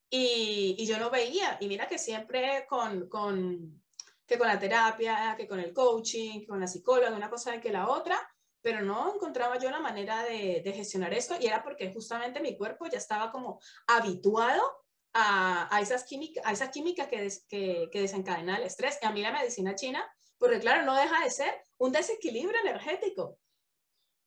Y, 0.08 0.76
y, 0.78 0.86
yo 0.86 0.98
no 0.98 1.10
veía, 1.10 1.58
y 1.60 1.68
mira 1.68 1.88
que 1.88 1.98
siempre 1.98 2.64
con, 2.66 3.06
con, 3.10 3.82
que 4.26 4.38
con 4.38 4.46
la 4.46 4.58
terapia, 4.58 5.34
que 5.36 5.46
con 5.46 5.60
el 5.60 5.74
coaching, 5.74 6.40
que 6.40 6.46
con 6.46 6.60
la 6.60 6.68
psicóloga, 6.68 7.14
una 7.14 7.28
cosa 7.28 7.52
de 7.52 7.60
que 7.60 7.70
la 7.70 7.88
otra, 7.88 8.16
pero 8.62 8.80
no 8.80 9.14
encontraba 9.14 9.58
yo 9.58 9.70
la 9.70 9.80
manera 9.80 10.22
de, 10.22 10.62
de 10.64 10.72
gestionar 10.72 11.12
esto 11.12 11.34
y 11.38 11.46
era 11.46 11.62
porque 11.62 11.92
justamente 11.92 12.40
mi 12.40 12.56
cuerpo 12.56 12.86
ya 12.86 12.96
estaba 12.96 13.30
como 13.30 13.60
habituado 13.86 14.85
a, 15.16 15.74
a, 15.74 15.80
esas 15.80 16.04
química, 16.04 16.42
a 16.44 16.52
esa 16.52 16.70
química 16.70 17.08
que, 17.08 17.28
que, 17.48 17.88
que, 17.90 18.00
desencadena 18.00 18.56
el 18.58 18.64
estrés. 18.64 18.98
Y 19.00 19.06
a 19.06 19.12
mí 19.12 19.22
la 19.22 19.32
medicina 19.32 19.74
china, 19.74 20.04
porque 20.38 20.60
claro, 20.60 20.84
no 20.84 20.94
deja 20.94 21.24
de 21.24 21.30
ser 21.30 21.54
un 21.78 21.92
desequilibrio 21.92 22.60
energético. 22.60 23.38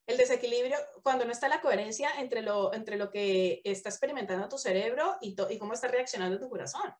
El 0.06 0.16
desequilibrio, 0.16 0.76
cuando 1.04 1.24
no 1.24 1.30
está 1.30 1.48
la 1.48 1.60
coherencia 1.60 2.10
entre 2.18 2.42
lo, 2.42 2.74
entre 2.74 2.96
lo 2.96 3.10
que 3.10 3.60
está 3.64 3.90
experimentando 3.90 4.48
tu 4.48 4.58
cerebro 4.58 5.16
y, 5.20 5.36
y 5.48 5.58
cómo 5.58 5.74
está 5.74 5.86
reaccionando 5.86 6.40
tu 6.40 6.48
corazón. 6.50 6.92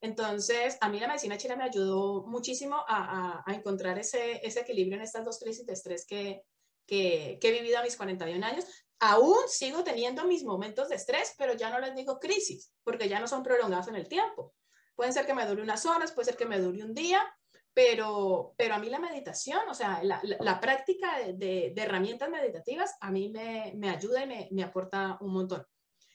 Entonces, 0.00 0.78
a 0.80 0.88
mí 0.88 0.98
la 0.98 1.08
medicina 1.08 1.36
china 1.36 1.56
me 1.56 1.64
ayudó 1.64 2.24
muchísimo 2.26 2.82
a, 2.88 3.44
encontrar 3.48 3.98
ese, 3.98 4.40
equilibrio 4.42 4.96
en 4.96 5.02
estas 5.02 5.24
dos 5.24 5.38
crisis 5.38 5.66
de 5.66 5.74
estrés 5.74 6.06
que, 6.06 6.42
que, 6.86 7.38
he 7.40 7.52
vivido 7.52 7.78
a 7.78 7.82
mis 7.82 7.96
41 7.96 8.46
años. 8.46 8.64
Aún 9.00 9.38
sigo 9.48 9.82
teniendo 9.82 10.24
mis 10.24 10.44
momentos 10.44 10.88
de 10.88 10.96
estrés, 10.96 11.34
pero 11.38 11.54
ya 11.54 11.70
no 11.70 11.80
les 11.80 11.94
digo 11.94 12.18
crisis, 12.20 12.72
porque 12.84 13.08
ya 13.08 13.18
no 13.18 13.26
son 13.26 13.42
prolongados 13.42 13.88
en 13.88 13.96
el 13.96 14.08
tiempo. 14.08 14.54
Pueden 14.94 15.12
ser 15.12 15.26
que 15.26 15.34
me 15.34 15.46
dure 15.46 15.62
unas 15.62 15.86
horas, 15.86 16.12
puede 16.12 16.26
ser 16.26 16.36
que 16.36 16.46
me 16.46 16.58
dure 16.58 16.84
un 16.84 16.94
día, 16.94 17.22
pero, 17.72 18.54
pero 18.58 18.74
a 18.74 18.78
mí 18.78 18.90
la 18.90 18.98
meditación, 18.98 19.60
o 19.68 19.74
sea, 19.74 20.02
la, 20.02 20.60
práctica 20.60 21.18
de, 21.32 21.72
herramientas 21.76 22.28
meditativas, 22.28 22.94
a 23.00 23.10
mí 23.10 23.30
me, 23.30 23.88
ayuda 23.88 24.24
y 24.24 24.26
me, 24.26 24.48
me, 24.50 24.62
aporta 24.62 25.16
un 25.20 25.32
montón. 25.32 25.64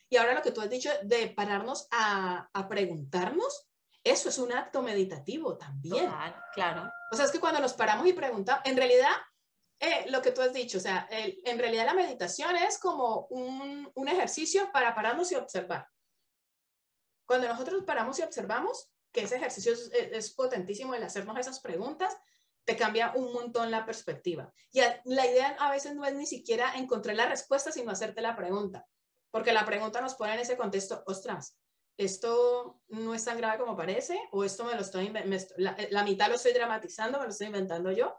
Y 0.08 0.16
ahora 0.16 0.34
lo 0.34 0.42
que 0.42 0.52
tú 0.52 0.60
has 0.60 0.70
dicho 0.70 0.90
de 1.02 1.28
pararnos 1.28 1.88
a, 1.90 2.48
a 2.52 2.68
preguntarnos, 2.68 3.66
eso 4.04 4.28
es 4.28 4.38
un 4.38 4.52
acto 4.52 4.82
meditativo 4.82 5.56
también. 5.56 6.08
claro. 6.54 6.88
O 7.10 7.16
sea, 7.16 7.24
es 7.24 7.32
que 7.32 7.40
cuando 7.40 7.60
nos 7.60 7.72
paramos 7.72 8.06
y 8.06 8.12
preguntamos, 8.12 8.62
en 8.64 8.76
realidad, 8.76 9.10
eh, 9.80 10.06
lo 10.10 10.22
que 10.22 10.32
tú 10.32 10.40
has 10.40 10.52
dicho, 10.52 10.78
o 10.78 10.80
sea, 10.80 11.06
en 11.10 11.58
realidad 11.58 11.86
la 11.86 11.94
meditación 11.94 12.56
es 12.56 12.78
como 12.78 13.26
un, 13.30 13.90
un, 13.94 14.08
ejercicio 14.08 14.70
para 14.72 14.94
pararnos 14.94 15.30
y 15.32 15.34
observar. 15.34 15.86
Cuando 17.26 17.48
nosotros 17.48 17.84
paramos 17.84 18.18
y 18.18 18.22
observamos, 18.22 18.90
que 19.12 19.22
ese 19.22 19.36
ejercicio 19.36 19.72
es, 19.72 19.90
es 19.92 20.34
potentísimo 20.34 20.94
el 20.94 21.02
hacernos 21.02 21.38
esas 21.38 21.60
preguntas, 21.60 22.16
te 22.66 22.76
cambia 22.76 23.12
un 23.14 23.32
montón 23.32 23.70
la 23.70 23.86
perspectiva. 23.86 24.52
Y 24.72 24.80
la 25.04 25.26
idea 25.26 25.56
a 25.60 25.70
veces 25.70 25.94
no 25.94 26.04
es 26.04 26.14
ni 26.14 26.26
siquiera 26.26 26.74
encontrar 26.74 27.16
la 27.16 27.28
respuesta, 27.28 27.70
sino 27.70 27.92
hacerte 27.92 28.20
la 28.20 28.36
pregunta, 28.36 28.86
porque 29.30 29.52
la 29.52 29.64
pregunta 29.64 30.00
nos 30.00 30.16
pone 30.16 30.34
en 30.34 30.40
ese 30.40 30.56
contexto, 30.56 31.02
ostras, 31.06 31.56
esto 31.96 32.80
no 32.88 33.14
es 33.14 33.24
tan 33.24 33.38
grave 33.38 33.58
como 33.58 33.76
parece, 33.76 34.20
o 34.32 34.44
esto 34.44 34.64
me 34.64 34.74
lo 34.74 34.80
estoy, 34.80 35.12
la, 35.56 36.04
mitad 36.04 36.28
lo 36.28 36.34
estoy 36.34 36.52
dramatizando, 36.52 37.18
me 37.18 37.24
lo 37.24 37.30
estoy 37.30 37.46
inventando 37.46 37.90
yo, 37.92 38.18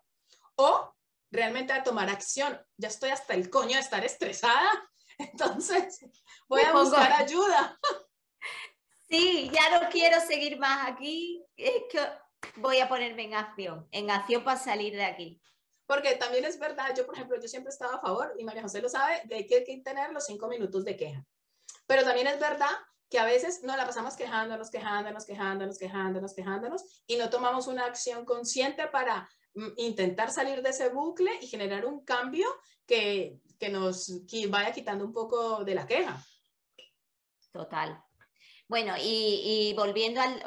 o 0.56 0.96
realmente 1.32 1.74
a 1.74 1.84
tomar 1.84 2.10
acción. 2.10 2.60
Ya 2.78 2.88
estoy 2.88 3.10
hasta 3.10 3.34
el 3.34 3.50
coño 3.50 3.76
de 3.76 3.82
estar 3.82 4.04
estresada, 4.06 4.70
entonces 5.18 6.00
voy 6.48 6.62
a 6.62 6.74
buscar 6.74 7.12
ayuda. 7.14 7.80
Sí, 9.10 9.50
ya 9.54 9.80
no 9.80 9.90
quiero 9.90 10.20
seguir 10.20 10.60
más 10.60 10.90
aquí, 10.90 11.44
es 11.56 11.84
que 11.90 12.00
voy 12.58 12.80
a 12.80 12.90
ponerme 12.90 13.24
en 13.24 13.36
acción, 13.36 13.88
en 13.92 14.12
acción 14.12 14.44
para 14.44 14.60
salir 14.60 14.94
de 14.94 15.06
aquí. 15.06 15.42
Porque 15.86 16.16
también 16.16 16.44
es 16.44 16.60
verdad, 16.60 16.94
yo 16.96 17.06
por 17.06 17.16
ejemplo, 17.16 17.40
yo 17.40 17.48
siempre 17.48 17.70
estaba 17.70 17.96
a 17.96 18.02
favor, 18.02 18.34
y 18.38 18.44
María 18.44 18.62
José 18.62 18.82
lo 18.82 18.90
sabe, 18.90 19.22
de 19.26 19.48
que 19.48 19.56
hay 19.56 19.64
que 19.64 19.78
tener 19.78 20.12
los 20.12 20.26
cinco 20.26 20.50
minutos 20.50 20.84
de 20.84 20.98
queja. 20.98 21.26
Pero 21.86 22.04
también 22.04 22.28
es 22.28 22.38
verdad 22.38 22.70
que 23.10 23.20
a 23.20 23.26
veces 23.26 23.64
nos 23.64 23.78
la 23.78 23.86
pasamos 23.86 24.16
quejándonos, 24.16 24.70
quejándonos, 24.70 25.26
quejándonos, 25.26 25.78
quejándonos, 25.78 26.34
quejándonos 26.34 27.04
y 27.08 27.16
no 27.16 27.30
tomamos 27.30 27.68
una 27.68 27.86
acción 27.86 28.26
consciente 28.26 28.88
para 28.88 29.30
intentar 29.78 30.32
salir 30.32 30.62
de 30.62 30.70
ese 30.70 30.90
bucle 30.90 31.32
y 31.42 31.48
generar 31.48 31.86
un 31.86 32.04
cambio 32.04 32.48
que, 32.86 33.40
que 33.60 33.70
nos 33.70 34.24
vaya 34.50 34.72
quitando 34.72 35.06
un 35.06 35.14
poco 35.14 35.64
de 35.64 35.76
la 35.76 35.86
queja. 35.86 36.24
Total. 37.52 38.04
Bueno, 38.68 38.96
y, 39.02 39.74
volviendo 39.78 40.20
al, 40.22 40.42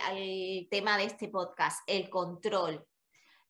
al, 0.00 0.66
tema 0.70 0.96
de 0.96 1.04
este 1.04 1.28
podcast, 1.28 1.80
el 1.86 2.08
control. 2.08 2.86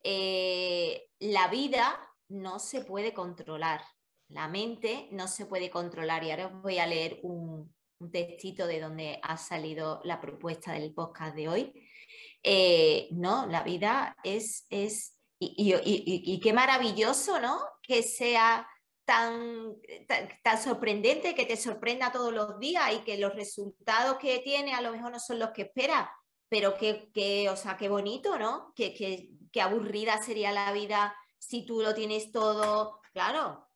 Eh, 0.03 1.09
la 1.21 1.49
vida 1.49 1.99
no 2.29 2.59
se 2.59 2.85
puede 2.85 3.15
controlar, 3.15 3.83
la 4.29 4.49
mente 4.49 5.09
no 5.13 5.29
se 5.29 5.47
puede 5.47 5.71
controlar. 5.71 6.25
Y 6.25 6.31
ahora 6.33 6.47
os 6.49 6.63
voy 6.63 6.79
a 6.79 6.87
leer 6.87 7.21
un, 7.23 7.73
un 7.99 8.11
textito 8.11 8.67
de 8.67 8.81
donde 8.81 9.21
ha 9.23 9.37
salido 9.37 10.01
la 10.05 10.21
propuesta 10.21 10.73
del 10.73 10.93
podcast 10.93 11.35
de 11.35 11.49
hoy. 11.49 11.86
Eh, 12.49 13.09
no, 13.11 13.47
la 13.47 13.63
vida 13.65 14.17
es, 14.23 14.67
es 14.71 15.19
y, 15.41 16.41
qué 16.41 16.53
maravilloso, 16.53 17.41
¿no? 17.41 17.59
Que 17.83 18.05
sea 18.05 18.69
tan, 19.05 19.75
tan, 20.43 20.63
sorprendente, 20.63 21.35
que 21.35 21.45
te 21.45 21.57
sorprenda 21.57 22.13
todos 22.13 22.33
los 22.33 22.59
días 22.61 22.93
y 22.93 22.99
que 23.01 23.19
los 23.19 23.35
resultados 23.35 24.19
que 24.19 24.39
tiene 24.39 24.75
a 24.75 24.81
lo 24.81 24.93
mejor 24.93 25.11
no 25.11 25.19
son 25.19 25.41
los 25.41 25.51
que 25.51 25.63
esperas, 25.63 26.09
pero 26.49 26.77
que, 26.77 27.49
o 27.51 27.57
sea, 27.57 27.77
qué 27.77 27.89
bonito, 27.89 28.39
¿no? 28.39 28.73
Que, 28.77 28.95
que 28.95 29.61
aburrida 29.61 30.23
sería 30.23 30.53
la 30.53 30.73
vida 30.73 31.17
si 31.39 31.67
tú 31.67 31.81
lo 31.81 31.95
tienes 31.95 32.31
todo, 32.31 33.01
claro, 33.13 33.67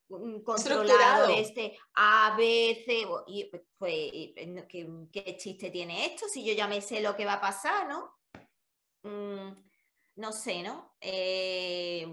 controlado 0.45 1.29
este 1.29 1.79
A, 1.95 2.35
B, 2.37 2.83
C, 2.85 3.07
y 3.29 3.45
pues, 3.45 3.63
pues 3.79 4.11
¿qué, 5.13 5.37
chiste 5.39 5.71
tiene 5.71 6.07
esto? 6.07 6.27
Si 6.29 6.45
yo 6.45 6.53
ya 6.53 6.67
me 6.67 6.81
sé 6.81 7.01
lo 7.01 7.17
que 7.17 7.25
va 7.25 7.35
a 7.35 7.41
pasar, 7.41 7.89
¿no? 7.89 8.20
Mm, 9.03 9.53
no 10.17 10.33
sé, 10.33 10.63
¿no? 10.63 10.97
Eh, 11.01 12.07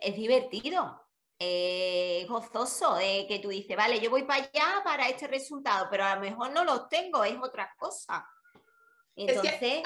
es 0.00 0.16
divertido, 0.16 1.00
es 1.38 2.28
gozoso, 2.28 2.96
que 2.98 3.40
tú 3.42 3.48
dices, 3.48 3.76
vale, 3.76 4.00
yo 4.00 4.10
voy 4.10 4.24
para 4.24 4.44
allá 4.44 4.82
para 4.84 5.08
este 5.08 5.26
resultado, 5.26 5.88
pero 5.90 6.04
a 6.04 6.16
lo 6.16 6.20
mejor 6.20 6.50
no 6.52 6.64
lo 6.64 6.86
tengo, 6.88 7.24
es 7.24 7.36
otra 7.40 7.74
cosa. 7.76 8.28
Entonces, 9.16 9.82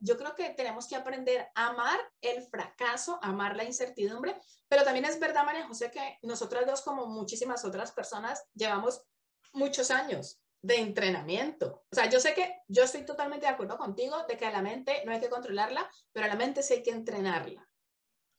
yo 0.00 0.16
creo 0.16 0.34
que 0.34 0.50
tenemos 0.50 0.88
que 0.88 0.96
aprender 0.96 1.48
a 1.54 1.68
amar 1.68 2.00
el 2.22 2.42
fracaso, 2.44 3.18
amar 3.22 3.54
la 3.56 3.64
incertidumbre, 3.64 4.40
pero 4.68 4.84
también 4.84 5.04
es 5.04 5.20
verdad, 5.20 5.44
María 5.44 5.66
José, 5.66 5.90
que 5.90 6.18
nosotras 6.22 6.66
dos, 6.66 6.80
como 6.80 7.06
muchísimas 7.06 7.64
otras 7.64 7.92
personas, 7.92 8.42
llevamos 8.54 9.02
muchos 9.52 9.90
años 9.90 10.40
de 10.62 10.76
entrenamiento. 10.76 11.84
O 11.90 11.94
sea, 11.94 12.08
yo 12.10 12.20
sé 12.20 12.34
que 12.34 12.62
yo 12.68 12.84
estoy 12.84 13.04
totalmente 13.04 13.46
de 13.46 13.52
acuerdo 13.52 13.76
contigo 13.76 14.24
de 14.26 14.36
que 14.36 14.46
a 14.46 14.50
la 14.50 14.62
mente 14.62 15.02
no 15.04 15.12
hay 15.12 15.20
que 15.20 15.30
controlarla, 15.30 15.88
pero 16.12 16.26
a 16.26 16.28
la 16.28 16.36
mente 16.36 16.62
sí 16.62 16.74
hay 16.74 16.82
que 16.82 16.90
entrenarla. 16.90 17.64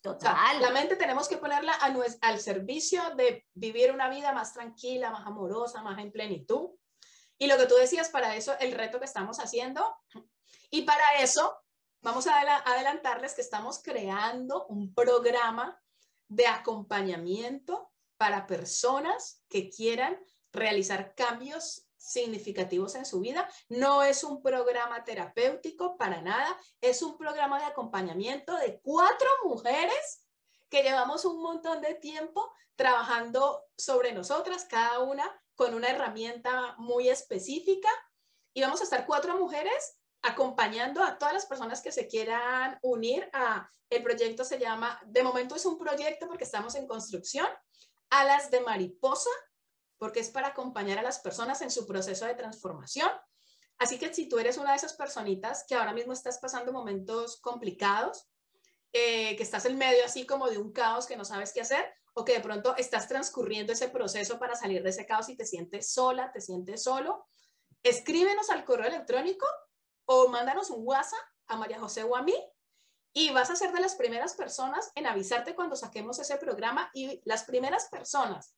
Total. 0.02 0.62
la 0.62 0.70
mente 0.70 0.96
tenemos 0.96 1.28
que 1.28 1.36
ponerla 1.36 1.74
a 1.74 1.94
al 2.22 2.40
servicio 2.40 3.02
de 3.18 3.46
vivir 3.54 3.92
una 3.92 4.10
vida 4.10 4.32
más 4.32 4.54
tranquila, 4.54 5.12
más 5.12 5.28
amorosa, 5.28 5.82
más 5.82 6.00
en 6.00 6.12
plenitud. 6.12 6.70
Y 7.38 7.48
lo 7.48 7.58
que 7.58 7.66
tú 7.66 7.76
decías, 7.76 8.10
para 8.10 8.36
eso, 8.36 8.54
el 8.60 8.72
reto 8.72 9.00
que 9.00 9.06
estamos 9.06 9.40
haciendo. 9.40 9.98
Y 10.72 10.84
para 10.84 11.04
eso, 11.20 11.54
vamos 12.02 12.28
a 12.28 12.40
adelantarles 12.40 13.34
que 13.34 13.42
estamos 13.42 13.82
creando 13.84 14.68
un 14.68 14.94
programa 14.94 15.82
de 16.30 16.48
acompañamiento 16.48 17.92
para 18.18 18.48
personas 18.48 19.44
que 19.50 19.70
quieran 19.70 20.18
realizar 20.52 21.14
cambios 21.16 21.88
significativos 22.00 22.96
en 22.96 23.06
su 23.06 23.20
vida. 23.20 23.48
No 23.68 24.01
es 24.01 24.24
un 24.24 24.41
programa 24.41 25.03
terapéutico 25.03 25.98
para 25.98 26.22
nada, 26.22 26.58
es 26.82 27.01
un 27.03 27.18
programa 27.18 27.60
de 27.60 27.65
acompañamiento 27.65 28.56
de 28.58 28.79
cuatro 28.82 29.27
mujeres 29.44 30.25
que 30.70 30.82
llevamos 30.82 31.25
un 31.25 31.41
montón 31.41 31.82
de 31.82 31.96
tiempo 31.96 32.51
trabajando 32.75 33.63
sobre 33.77 34.13
nosotras, 34.13 34.65
cada 34.65 35.00
una 35.00 35.29
con 35.56 35.74
una 35.74 35.89
herramienta 35.89 36.75
muy 36.77 37.10
específica. 37.10 37.89
Y 38.53 38.62
vamos 38.62 38.82
a 38.82 38.86
estar 38.86 39.06
cuatro 39.06 39.38
mujeres 39.38 40.00
acompañando 40.22 41.03
a 41.03 41.18
todas 41.18 41.34
las 41.34 41.46
personas 41.46 41.82
que 41.82 41.91
se 41.91 42.08
quieran 42.08 42.79
unir 42.82 43.29
a 43.34 43.70
el 43.89 44.03
proyecto 44.03 44.44
se 44.44 44.60
llama, 44.60 45.01
de 45.08 45.24
momento 45.24 45.56
es 45.56 45.65
un 45.65 45.77
proyecto 45.77 46.27
porque 46.27 46.44
estamos 46.44 46.75
en 46.75 46.88
construcción, 46.88 47.48
Alas 48.12 48.51
de 48.51 48.62
Mariposa, 48.62 49.29
porque 50.00 50.22
es 50.22 50.29
para 50.29 50.48
acompañar 50.48 50.98
a 50.98 51.03
las 51.03 51.20
personas 51.20 51.62
en 51.62 51.70
su 51.70 51.86
proceso 51.86 52.25
de 52.25 52.34
transformación. 52.34 53.10
Así 53.77 54.00
que 54.00 54.13
si 54.13 54.27
tú 54.27 54.39
eres 54.39 54.58
una 54.58 54.72
de 54.72 54.77
esas 54.77 54.94
personitas 54.94 55.65
que 55.68 55.75
ahora 55.75 55.94
mismo 55.94 56.13
estás 56.13 56.39
pasando 56.39 56.74
momentos 56.74 57.39
complicados, 57.41 58.27
eh, 58.91 59.36
que 59.38 59.44
estás 59.44 59.65
en 59.65 59.77
medio 59.77 60.03
así 60.03 60.25
como 60.25 60.50
de 60.50 60.58
un 60.58 60.72
caos 60.72 61.06
que 61.06 61.15
no 61.15 61.24
sabes 61.24 61.53
qué 61.53 61.62
hacer, 61.62 61.86
o 62.13 62.25
que 62.25 62.34
de 62.34 62.39
pronto 62.39 62.75
estás 62.75 63.08
transcurriendo 63.08 63.74
ese 63.74 63.89
proceso 63.89 64.39
para 64.39 64.56
salir 64.56 64.82
de 64.82 64.89
ese 64.89 65.06
caos 65.06 65.29
y 65.29 65.38
te 65.38 65.46
sientes 65.46 65.94
sola, 65.94 66.32
te 66.32 66.41
sientes 66.41 66.84
solo, 66.84 67.27
escríbenos 67.84 68.50
al 68.50 68.65
correo 68.65 68.88
electrónico 68.88 69.46
o 70.06 70.27
mándanos 70.27 70.70
un 70.70 70.86
WhatsApp 70.86 71.20
a 71.48 71.56
María 71.56 71.79
José 71.79 72.03
o 72.03 72.15
a 72.15 72.24
mí 72.24 72.36
y 73.13 73.32
vas 73.32 73.50
a 73.50 73.56
ser 73.56 73.72
de 73.72 73.79
las 73.79 73.96
primeras 73.96 74.34
personas 74.34 74.91
en 74.96 75.08
avisarte 75.08 75.56
cuando 75.56 75.75
saquemos 75.75 76.20
ese 76.20 76.38
programa 76.38 76.89
y 76.94 77.22
las 77.25 77.44
primeras 77.44 77.88
personas 77.89 78.56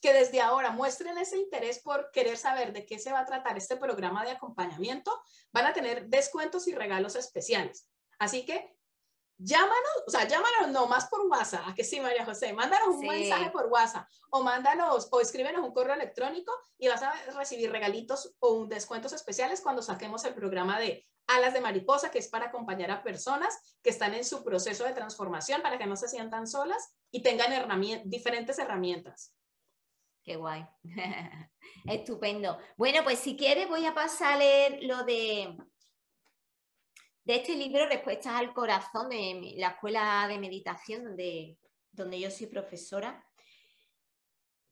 que 0.00 0.12
desde 0.12 0.40
ahora 0.40 0.70
muestren 0.70 1.18
ese 1.18 1.36
interés 1.36 1.80
por 1.80 2.10
querer 2.10 2.36
saber 2.36 2.72
de 2.72 2.86
qué 2.86 2.98
se 2.98 3.12
va 3.12 3.20
a 3.20 3.26
tratar 3.26 3.56
este 3.56 3.76
programa 3.76 4.24
de 4.24 4.32
acompañamiento, 4.32 5.12
van 5.52 5.66
a 5.66 5.72
tener 5.72 6.06
descuentos 6.08 6.66
y 6.68 6.74
regalos 6.74 7.16
especiales. 7.16 7.88
Así 8.18 8.44
que 8.44 8.76
llámanos, 9.42 10.04
o 10.06 10.10
sea, 10.10 10.28
llámanos 10.28 10.68
no 10.68 10.86
más 10.86 11.08
por 11.08 11.26
WhatsApp, 11.26 11.68
a 11.68 11.74
que 11.74 11.84
sí, 11.84 12.00
María 12.00 12.24
José, 12.24 12.52
mándanos 12.52 12.88
un 12.88 13.06
mensaje 13.06 13.50
por 13.50 13.66
WhatsApp 13.66 14.06
o 14.30 14.42
mándanos 14.42 15.08
o 15.10 15.20
escríbenos 15.20 15.64
un 15.64 15.72
correo 15.72 15.94
electrónico 15.94 16.52
y 16.78 16.88
vas 16.88 17.02
a 17.02 17.12
recibir 17.36 17.72
regalitos 17.72 18.34
o 18.38 18.66
descuentos 18.66 19.12
especiales 19.12 19.62
cuando 19.62 19.82
saquemos 19.82 20.24
el 20.24 20.34
programa 20.34 20.78
de 20.78 21.06
Alas 21.26 21.54
de 21.54 21.60
Mariposa, 21.60 22.10
que 22.10 22.18
es 22.18 22.28
para 22.28 22.46
acompañar 22.46 22.90
a 22.90 23.02
personas 23.02 23.78
que 23.82 23.90
están 23.90 24.14
en 24.14 24.24
su 24.24 24.44
proceso 24.44 24.84
de 24.84 24.92
transformación 24.92 25.62
para 25.62 25.78
que 25.78 25.86
no 25.86 25.96
se 25.96 26.08
sientan 26.08 26.46
solas 26.46 26.94
y 27.10 27.22
tengan 27.22 27.52
diferentes 28.04 28.58
herramientas. 28.58 29.32
Qué 30.22 30.36
guay. 30.36 30.66
Estupendo. 31.86 32.58
Bueno, 32.76 33.00
pues 33.04 33.18
si 33.18 33.36
quieres 33.36 33.68
voy 33.68 33.86
a 33.86 33.94
pasar 33.94 34.34
a 34.34 34.36
leer 34.36 34.82
lo 34.82 35.02
de, 35.04 35.56
de 37.24 37.34
este 37.36 37.56
libro, 37.56 37.86
Respuestas 37.86 38.34
al 38.34 38.52
Corazón, 38.52 39.08
de 39.08 39.54
la 39.56 39.68
Escuela 39.68 40.26
de 40.28 40.38
Meditación, 40.38 41.04
donde, 41.04 41.58
donde 41.90 42.20
yo 42.20 42.30
soy 42.30 42.46
profesora. 42.48 43.24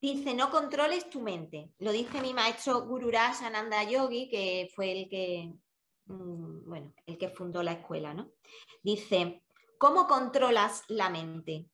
Dice, 0.00 0.34
no 0.34 0.50
controles 0.50 1.10
tu 1.10 1.20
mente. 1.20 1.72
Lo 1.78 1.92
dice 1.92 2.20
mi 2.20 2.32
maestro 2.32 2.82
Guru 2.86 3.10
Ananda 3.16 3.82
Yogi, 3.82 4.28
que 4.28 4.70
fue 4.74 4.92
el 4.92 5.08
que, 5.08 5.54
mm, 6.04 6.68
bueno, 6.68 6.94
el 7.06 7.18
que 7.18 7.30
fundó 7.30 7.62
la 7.62 7.72
escuela, 7.72 8.14
¿no? 8.14 8.32
Dice, 8.82 9.42
¿cómo 9.78 10.06
controlas 10.06 10.84
la 10.88 11.10
mente? 11.10 11.70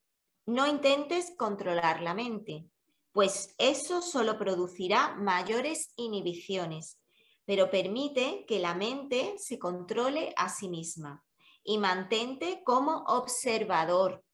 No 0.47 0.67
intentes 0.67 1.35
controlar 1.37 2.01
la 2.01 2.15
mente 2.15 2.71
pues 3.15 3.55
eso 3.59 4.03
solo 4.03 4.37
producirá 4.37 5.15
mayores 5.15 5.93
inhibiciones, 5.95 6.99
pero 7.45 7.71
permite 7.71 8.45
que 8.49 8.59
la 8.59 8.75
mente 8.75 9.37
se 9.39 9.57
controle 9.57 10.35
a 10.37 10.49
sí 10.49 10.69
misma 10.69 11.25
y 11.63 11.79
mantente 11.79 12.63
como 12.65 13.05
observador, 13.07 14.25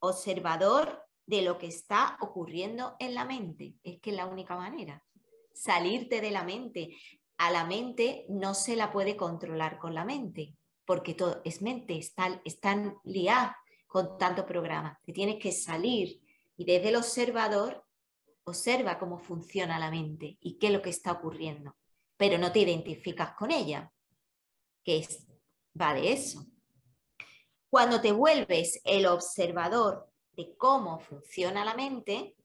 observador 0.00 1.04
de 1.24 1.42
lo 1.42 1.56
que 1.56 1.68
está 1.68 2.18
ocurriendo 2.20 2.96
en 2.98 3.14
la 3.14 3.24
mente. 3.24 3.76
Es 3.84 4.00
que 4.00 4.10
es 4.10 4.16
la 4.16 4.26
única 4.26 4.56
manera, 4.56 5.04
salirte 5.54 6.20
de 6.20 6.32
la 6.32 6.42
mente. 6.42 6.96
A 7.38 7.52
la 7.52 7.64
mente 7.64 8.26
no 8.28 8.54
se 8.54 8.74
la 8.74 8.90
puede 8.90 9.16
controlar 9.16 9.78
con 9.78 9.94
la 9.94 10.04
mente, 10.04 10.56
porque 10.84 11.14
todo 11.14 11.42
es 11.44 11.62
mente, 11.62 11.96
están, 11.96 12.42
están 12.44 12.96
liadas 13.04 13.54
con 13.86 14.18
tanto 14.18 14.44
programa. 14.44 14.98
Te 15.06 15.12
tienes 15.12 15.40
que 15.40 15.52
salir 15.52 16.20
y 16.56 16.64
desde 16.64 16.88
el 16.88 16.96
observador 16.96 17.84
observa 18.50 18.98
cómo 18.98 19.18
funciona 19.18 19.78
la 19.78 19.90
mente 19.90 20.36
y 20.40 20.58
qué 20.58 20.68
es 20.68 20.72
lo 20.72 20.82
que 20.82 20.90
está 20.90 21.12
ocurriendo, 21.12 21.76
pero 22.16 22.38
no 22.38 22.52
te 22.52 22.60
identificas 22.60 23.32
con 23.32 23.50
ella, 23.50 23.92
que 24.84 24.98
es, 24.98 25.26
va 25.80 25.94
de 25.94 26.12
eso. 26.12 26.46
Cuando 27.70 28.00
te 28.00 28.12
vuelves 28.12 28.80
el 28.84 29.06
observador 29.06 30.10
de 30.32 30.54
cómo 30.56 31.00
funciona 31.00 31.64
la 31.64 31.74
mente, 31.74 32.36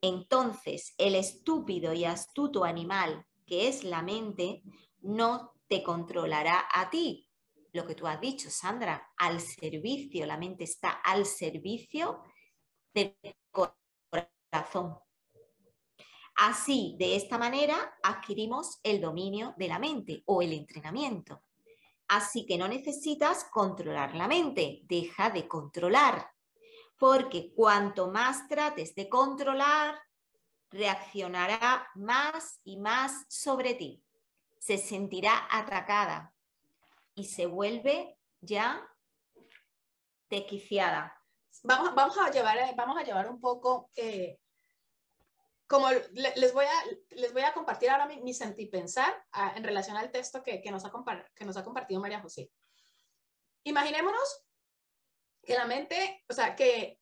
entonces 0.00 0.94
el 0.98 1.14
estúpido 1.14 1.92
y 1.92 2.04
astuto 2.04 2.64
animal 2.64 3.26
que 3.46 3.68
es 3.68 3.84
la 3.84 4.02
mente 4.02 4.62
no 5.00 5.54
te 5.68 5.82
controlará 5.82 6.66
a 6.72 6.90
ti. 6.90 7.30
Lo 7.72 7.86
que 7.86 7.94
tú 7.94 8.06
has 8.06 8.20
dicho, 8.20 8.50
Sandra, 8.50 9.12
al 9.16 9.40
servicio, 9.40 10.26
la 10.26 10.36
mente 10.36 10.64
está 10.64 10.90
al 10.90 11.26
servicio 11.26 12.22
del 12.92 13.16
corazón. 13.50 14.98
Así, 16.36 16.96
de 16.98 17.16
esta 17.16 17.38
manera, 17.38 17.98
adquirimos 18.02 18.78
el 18.82 19.00
dominio 19.00 19.54
de 19.56 19.68
la 19.68 19.78
mente 19.78 20.22
o 20.26 20.42
el 20.42 20.52
entrenamiento. 20.52 21.42
Así 22.08 22.44
que 22.44 22.58
no 22.58 22.68
necesitas 22.68 23.44
controlar 23.44 24.14
la 24.14 24.28
mente, 24.28 24.82
deja 24.84 25.30
de 25.30 25.48
controlar, 25.48 26.30
porque 26.98 27.52
cuanto 27.54 28.10
más 28.10 28.46
trates 28.48 28.94
de 28.94 29.08
controlar, 29.08 29.98
reaccionará 30.70 31.88
más 31.94 32.60
y 32.64 32.76
más 32.76 33.24
sobre 33.28 33.74
ti, 33.74 34.04
se 34.58 34.76
sentirá 34.76 35.48
atacada 35.50 36.34
y 37.14 37.24
se 37.24 37.46
vuelve 37.46 38.18
ya 38.40 38.86
tequiciada. 40.28 41.16
Vamos, 41.62 41.94
vamos, 41.94 42.18
a, 42.18 42.30
llevar, 42.30 42.58
vamos 42.76 42.98
a 42.98 43.04
llevar 43.04 43.30
un 43.30 43.40
poco 43.40 43.90
eh, 43.96 44.38
como 45.66 45.88
les 45.90 46.52
voy 46.52 46.64
a, 46.64 46.84
les 47.10 47.32
voy 47.32 47.42
a 47.42 47.52
compartir 47.52 47.90
ahora 47.90 48.06
mi, 48.06 48.20
mi 48.20 48.32
sentir 48.32 48.70
pensar 48.70 49.12
ah, 49.32 49.52
en 49.56 49.64
relación 49.64 49.96
al 49.96 50.12
texto 50.12 50.42
que, 50.42 50.60
que, 50.60 50.70
nos 50.70 50.84
ha 50.84 50.92
que 51.34 51.44
nos 51.44 51.56
ha 51.56 51.64
compartido 51.64 52.00
María 52.00 52.20
José. 52.20 52.52
Imaginémonos 53.64 54.46
que 55.42 55.54
la 55.54 55.64
mente, 55.64 56.24
o 56.28 56.32
sea, 56.32 56.54
que 56.54 57.00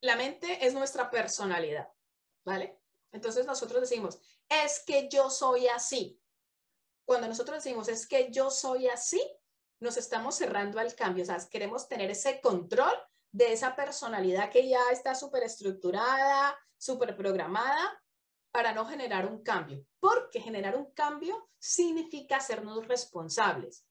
la 0.00 0.16
mente 0.16 0.66
es 0.66 0.74
nuestra 0.74 1.10
personalidad, 1.10 1.88
¿vale? 2.44 2.80
Entonces 3.12 3.46
nosotros 3.46 3.80
decimos, 3.80 4.18
es 4.48 4.82
que 4.84 5.08
yo 5.08 5.30
soy 5.30 5.68
así. 5.68 6.20
Cuando 7.04 7.28
nosotros 7.28 7.62
decimos, 7.62 7.88
es 7.88 8.06
que 8.06 8.30
yo 8.30 8.50
soy 8.50 8.88
así, 8.88 9.22
nos 9.80 9.96
estamos 9.96 10.34
cerrando 10.34 10.80
al 10.80 10.94
cambio, 10.94 11.22
o 11.22 11.26
sea, 11.26 11.38
queremos 11.50 11.88
tener 11.88 12.10
ese 12.10 12.40
control 12.40 12.94
de 13.34 13.52
esa 13.52 13.74
personalidad 13.74 14.48
que 14.48 14.68
ya 14.68 14.80
está 14.92 15.16
súper 15.16 15.42
estructurada, 15.42 16.56
súper 16.78 17.16
programada, 17.16 18.00
para 18.52 18.72
no 18.72 18.86
generar 18.86 19.26
un 19.26 19.42
cambio. 19.42 19.84
Porque 19.98 20.40
generar 20.40 20.76
un 20.76 20.92
cambio 20.92 21.50
significa 21.58 22.36
hacernos 22.36 22.86
responsables. 22.86 23.84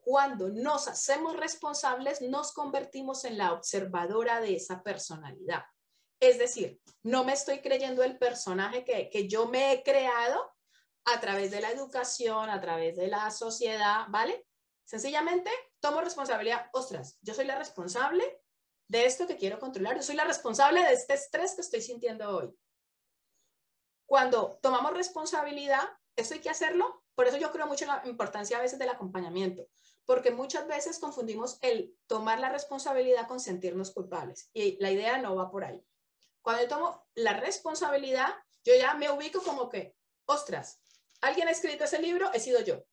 Cuando 0.00 0.48
nos 0.48 0.88
hacemos 0.88 1.36
responsables, 1.36 2.20
nos 2.22 2.52
convertimos 2.52 3.24
en 3.24 3.38
la 3.38 3.52
observadora 3.52 4.40
de 4.40 4.56
esa 4.56 4.82
personalidad. 4.82 5.62
Es 6.18 6.36
decir, 6.40 6.80
no 7.04 7.22
me 7.22 7.34
estoy 7.34 7.60
creyendo 7.60 8.02
el 8.02 8.18
personaje 8.18 8.84
que, 8.84 9.08
que 9.10 9.28
yo 9.28 9.46
me 9.46 9.72
he 9.72 9.84
creado 9.84 10.44
a 11.04 11.20
través 11.20 11.52
de 11.52 11.60
la 11.60 11.70
educación, 11.70 12.50
a 12.50 12.60
través 12.60 12.96
de 12.96 13.06
la 13.06 13.30
sociedad, 13.30 14.06
¿vale? 14.08 14.44
Sencillamente 14.84 15.52
tomo 15.78 16.00
responsabilidad. 16.00 16.68
Ostras, 16.72 17.16
yo 17.22 17.32
soy 17.32 17.44
la 17.44 17.56
responsable 17.56 18.40
de 18.88 19.04
esto 19.04 19.26
que 19.26 19.36
quiero 19.36 19.58
controlar. 19.58 19.96
Yo 19.96 20.02
soy 20.02 20.16
la 20.16 20.24
responsable 20.24 20.82
de 20.82 20.92
este 20.92 21.14
estrés 21.14 21.54
que 21.54 21.60
estoy 21.60 21.80
sintiendo 21.80 22.28
hoy. 22.28 22.54
Cuando 24.06 24.58
tomamos 24.62 24.92
responsabilidad, 24.94 25.82
eso 26.14 26.34
hay 26.34 26.40
que 26.40 26.50
hacerlo. 26.50 27.02
Por 27.14 27.26
eso 27.26 27.36
yo 27.36 27.50
creo 27.50 27.66
mucho 27.66 27.84
en 27.84 27.90
la 27.90 28.02
importancia 28.04 28.58
a 28.58 28.60
veces 28.60 28.78
del 28.78 28.90
acompañamiento, 28.90 29.66
porque 30.04 30.30
muchas 30.30 30.66
veces 30.66 30.98
confundimos 30.98 31.58
el 31.62 31.96
tomar 32.06 32.38
la 32.38 32.50
responsabilidad 32.50 33.26
con 33.26 33.40
sentirnos 33.40 33.90
culpables 33.90 34.50
y 34.52 34.76
la 34.80 34.90
idea 34.90 35.18
no 35.18 35.34
va 35.34 35.50
por 35.50 35.64
ahí. 35.64 35.82
Cuando 36.42 36.62
yo 36.62 36.68
tomo 36.68 37.06
la 37.14 37.32
responsabilidad, 37.32 38.34
yo 38.64 38.74
ya 38.74 38.94
me 38.94 39.10
ubico 39.10 39.42
como 39.42 39.68
que, 39.68 39.96
ostras, 40.26 40.80
alguien 41.20 41.48
ha 41.48 41.52
escrito 41.52 41.84
ese 41.84 42.00
libro, 42.00 42.30
he 42.32 42.40
sido 42.40 42.60
yo 42.60 42.84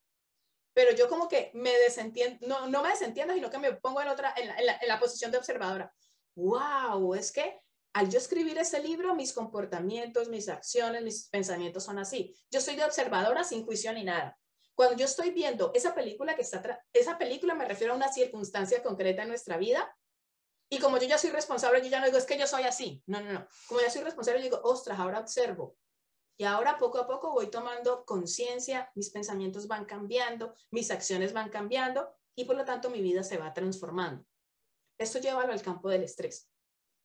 pero 0.74 0.96
yo 0.96 1.08
como 1.08 1.28
que 1.28 1.52
me 1.54 1.72
desentiendo, 1.78 2.48
no, 2.48 2.68
no 2.68 2.82
me 2.82 2.90
desentiendo, 2.90 3.34
sino 3.34 3.50
que 3.50 3.60
me 3.60 3.74
pongo 3.74 4.02
en 4.02 4.08
otra, 4.08 4.34
en 4.36 4.48
la, 4.48 4.78
en 4.82 4.88
la, 4.88 5.00
posición 5.00 5.32
de 5.32 5.38
observadora. 5.38 5.94
¡Wow! 6.36 7.14
Es 7.14 7.32
que 7.32 7.62
al 7.94 8.10
yo 8.10 8.18
escribir 8.18 8.58
ese 8.58 8.82
libro, 8.82 9.14
mis 9.14 9.34
comportamientos, 9.34 10.30
mis 10.30 10.50
acciones, 10.50 11.04
mis 11.04 11.30
pensamientos 11.30 11.84
son 11.84 12.00
así. 12.00 12.36
Yo 12.50 12.60
soy 12.60 12.76
de 12.76 12.84
observadora 12.84 13.44
sin 13.44 13.66
juicio 13.66 13.94
ni 13.94 14.04
nada. 14.04 14.38
Cuando 14.74 14.98
yo 14.98 15.06
estoy 15.06 15.30
viendo 15.30 15.72
esa 15.76 15.94
película 15.94 16.36
que 16.36 16.42
está, 16.42 16.84
esa 16.92 17.18
película 17.20 17.54
me 17.54 17.66
refiero 17.66 17.94
a 17.94 17.96
una 17.96 18.12
circunstancia 18.12 18.82
concreta 18.82 19.22
en 19.22 19.28
nuestra 19.30 19.58
vida 19.58 19.96
Y 20.70 20.80
como 20.80 20.98
yo 20.98 21.08
ya 21.08 21.20
soy 21.20 21.30
responsable, 21.30 21.84
yo 21.84 21.90
ya 21.90 22.00
no 22.00 22.08
digo, 22.08 22.18
es 22.18 22.26
que 22.26 22.40
yo 22.40 22.48
soy 22.48 22.64
así. 22.64 23.04
No, 23.06 23.22
no, 23.22 23.32
no. 23.32 23.48
Como 23.68 23.82
ya 23.82 23.92
soy 23.92 24.02
responsable, 24.02 24.40
yo 24.40 24.46
digo, 24.46 24.62
ostras, 24.64 24.98
ahora 24.98 25.20
observo. 25.20 25.78
Y 26.38 26.46
ahora 26.46 26.78
poco 26.78 27.00
a 27.00 27.08
poco 27.08 27.32
voy 27.32 27.48
tomando 27.48 28.06
conciencia, 28.06 28.92
mis 28.96 29.12
pensamientos 29.12 29.68
van 29.68 29.86
cambiando, 29.86 30.54
mis 30.72 30.90
acciones 30.90 31.34
van 31.34 31.50
cambiando 31.50 32.10
y 32.36 32.46
por 32.46 32.56
lo 32.56 32.66
tanto 32.66 32.90
mi 32.90 33.02
vida 33.02 33.24
se 33.24 33.38
va 33.38 33.54
transformando. 33.54 34.26
Esto 34.98 35.20
llévalo 35.20 35.54
al 35.54 35.62
campo 35.62 35.90
del 35.90 36.04
estrés. 36.04 36.50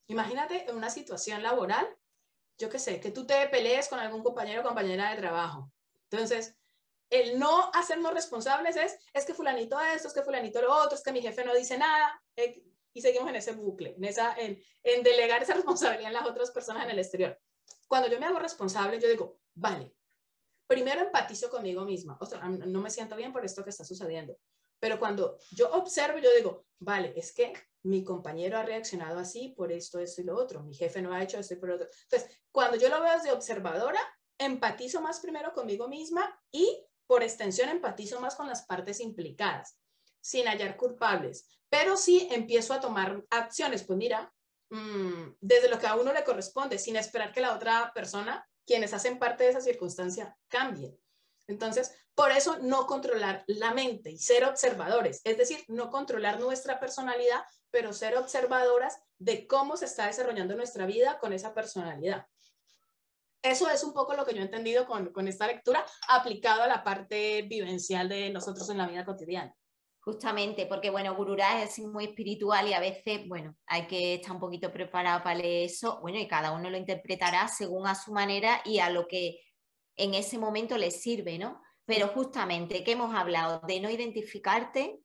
Imagínate 0.07 0.69
en 0.69 0.77
una 0.77 0.89
situación 0.89 1.43
laboral, 1.43 1.87
yo 2.59 2.71
qué 2.71 2.79
sé, 2.79 3.01
que 3.01 3.11
tú 3.11 3.27
te 3.27 3.47
pelees 3.49 3.89
con 3.89 3.99
algún 3.99 4.23
compañero 4.23 4.63
o 4.63 4.65
compañera 4.65 5.11
de 5.11 5.17
trabajo. 5.17 5.71
Entonces, 6.11 6.57
el 7.11 7.39
no 7.39 7.71
hacernos 7.75 8.15
responsables 8.15 8.77
es, 8.77 8.99
es 9.13 9.25
que 9.25 9.35
fulanito 9.35 9.79
esto, 9.81 10.09
es 10.09 10.15
que 10.15 10.23
fulanito 10.23 10.61
lo 10.61 10.75
otro, 10.75 10.97
es 10.97 11.03
que 11.03 11.13
mi 11.13 11.21
jefe 11.21 11.45
no 11.45 11.55
dice 11.55 11.79
nada, 11.79 12.23
eh, 12.37 12.63
y 12.93 13.01
seguimos 13.01 13.29
en 13.29 13.37
ese 13.37 13.53
bucle, 13.53 13.95
en, 13.97 14.05
esa, 14.05 14.35
en, 14.37 14.63
en 14.83 15.03
delegar 15.03 15.43
esa 15.43 15.55
responsabilidad 15.55 16.09
en 16.09 16.15
las 16.15 16.27
otras 16.27 16.51
personas 16.51 16.85
en 16.85 16.91
el 16.91 16.99
exterior. 16.99 17.39
Cuando 17.89 18.09
yo 18.09 18.21
me 18.21 18.27
hago 18.27 18.39
responsable, 18.39 19.01
yo 19.01 19.09
digo, 19.09 19.41
vale, 19.55 19.97
primero 20.69 21.01
empatizo 21.01 21.51
conmigo 21.51 21.85
misma, 21.85 22.17
o 22.21 22.27
sea, 22.27 22.41
no 22.49 22.81
me 22.81 22.91
siento 22.91 23.17
bien 23.17 23.33
por 23.33 23.45
esto 23.45 23.65
que 23.65 23.71
está 23.71 23.85
sucediendo, 23.85 24.39
pero 24.79 24.99
cuando 24.99 25.39
yo 25.51 25.71
observo, 25.73 26.19
yo 26.19 26.29
digo, 26.37 26.67
vale, 26.79 27.13
es 27.17 27.33
que 27.33 27.53
mi 27.85 28.05
compañero 28.05 28.59
ha 28.59 28.63
reaccionado 28.63 29.19
así 29.19 29.55
por 29.57 29.73
esto, 29.73 29.99
esto 29.99 30.21
y 30.21 30.25
lo 30.25 30.37
otro, 30.37 30.63
mi 30.63 30.75
jefe 30.75 31.01
no 31.01 31.13
ha 31.13 31.23
hecho 31.23 31.39
esto 31.39 31.55
y 31.55 31.57
por 31.57 31.71
otro. 31.71 31.89
Entonces, 32.05 32.39
cuando 32.53 32.77
yo 32.77 32.89
lo 32.89 33.01
veo 33.01 33.13
desde 33.15 33.33
observadora, 33.33 34.01
empatizo 34.37 35.01
más 35.01 35.21
primero 35.21 35.53
conmigo 35.53 35.89
misma 35.89 36.41
y 36.53 36.87
por 37.07 37.23
extensión 37.23 37.71
empatizo 37.71 38.21
más 38.21 38.37
con 38.37 38.47
las 38.47 38.67
partes 38.67 39.01
implicadas, 39.01 39.79
sin 40.21 40.47
hallar 40.47 40.77
culpables. 40.77 41.49
Pero 41.69 41.97
sí 41.97 42.29
empiezo 42.31 42.75
a 42.75 42.81
tomar 42.81 43.25
acciones, 43.31 43.85
pues 43.85 43.99
mira, 43.99 44.33
mm, 44.71 45.37
desde 45.41 45.69
lo 45.69 45.79
que 45.79 45.87
a 45.87 45.97
uno 45.97 46.13
le 46.13 46.25
corresponde, 46.25 46.79
sin 46.79 46.97
esperar 46.97 47.33
que 47.33 47.41
la 47.41 47.55
otra 47.55 47.93
persona, 47.95 48.47
quienes 48.67 48.93
hacen 48.93 49.19
parte 49.19 49.45
de 49.45 49.51
esa 49.51 49.61
circunstancia, 49.61 50.37
cambie. 50.49 50.99
Entonces, 51.47 51.93
por 52.15 52.31
eso 52.33 52.59
no 52.61 52.87
controlar 52.87 53.45
la 53.47 53.73
mente 53.73 54.11
y 54.11 54.19
ser 54.19 54.45
observadores, 54.45 55.21
es 55.25 55.39
decir, 55.39 55.65
no 55.69 55.89
controlar 55.89 56.41
nuestra 56.41 56.81
personalidad, 56.81 57.43
pero 57.71 57.93
ser 57.93 58.17
observadoras 58.17 58.99
de 59.19 59.47
cómo 59.47 59.77
se 59.77 59.87
está 59.87 60.07
desarrollando 60.07 60.57
nuestra 60.57 60.85
vida 60.85 61.19
con 61.21 61.33
esa 61.33 61.55
personalidad. 61.55 62.27
Eso 63.41 63.71
es 63.71 63.85
un 63.85 63.95
poco 63.95 64.15
lo 64.15 64.27
que 64.27 64.35
yo 64.35 64.41
he 64.41 64.45
entendido 64.45 64.85
con, 64.85 65.13
con 65.13 65.29
esta 65.29 65.47
lectura 65.47 65.87
aplicado 66.09 66.63
a 66.63 66.67
la 66.67 66.83
parte 66.83 67.43
vivencial 67.43 68.09
de 68.09 68.31
nosotros 68.31 68.69
en 68.69 68.79
la 68.79 68.89
vida 68.89 69.05
cotidiana. 69.05 69.55
Justamente, 70.09 70.65
porque 70.65 70.89
bueno, 70.89 71.15
Gurura 71.15 71.63
es 71.63 71.79
muy 71.81 72.07
espiritual 72.07 72.67
y 72.67 72.73
a 72.73 72.81
veces, 72.81 73.29
bueno, 73.29 73.55
hay 73.67 73.87
que 73.87 74.15
estar 74.15 74.33
un 74.33 74.41
poquito 74.41 74.73
preparado 74.73 75.23
para 75.23 75.37
leer 75.37 75.67
eso, 75.67 76.01
bueno, 76.01 76.19
y 76.19 76.27
cada 76.27 76.53
uno 76.53 76.71
lo 76.71 76.79
interpretará 76.79 77.47
según 77.47 77.87
a 77.87 77.95
su 77.95 78.15
manera 78.15 78.63
y 78.65 78.79
a 78.79 78.89
lo 78.89 79.07
que 79.07 79.39
en 79.97 80.15
ese 80.15 80.39
momento 80.39 80.79
le 80.79 80.91
sirve, 80.93 81.39
¿no? 81.39 81.61
Pero 81.85 82.09
justamente 82.09 82.83
que 82.83 82.93
hemos 82.93 83.15
hablado 83.15 83.61
de 83.69 83.81
no 83.81 83.91
identificarte 83.91 84.99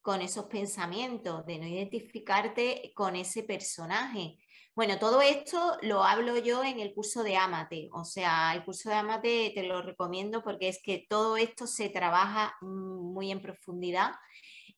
con 0.00 0.22
esos 0.22 0.46
pensamientos, 0.46 1.44
de 1.44 1.58
no 1.58 1.66
identificarte 1.66 2.90
con 2.94 3.16
ese 3.16 3.42
personaje, 3.42 4.38
bueno, 4.74 4.98
todo 4.98 5.20
esto 5.20 5.76
lo 5.82 6.02
hablo 6.02 6.38
yo 6.38 6.64
en 6.64 6.80
el 6.80 6.94
curso 6.94 7.22
de 7.22 7.36
Amate, 7.36 7.90
o 7.92 8.04
sea, 8.04 8.54
el 8.54 8.64
curso 8.64 8.88
de 8.88 8.94
Amate 8.94 9.52
te 9.54 9.64
lo 9.64 9.82
recomiendo 9.82 10.42
porque 10.42 10.68
es 10.68 10.80
que 10.82 11.04
todo 11.08 11.36
esto 11.36 11.66
se 11.66 11.90
trabaja 11.90 12.56
muy 12.62 13.30
en 13.30 13.42
profundidad 13.42 14.12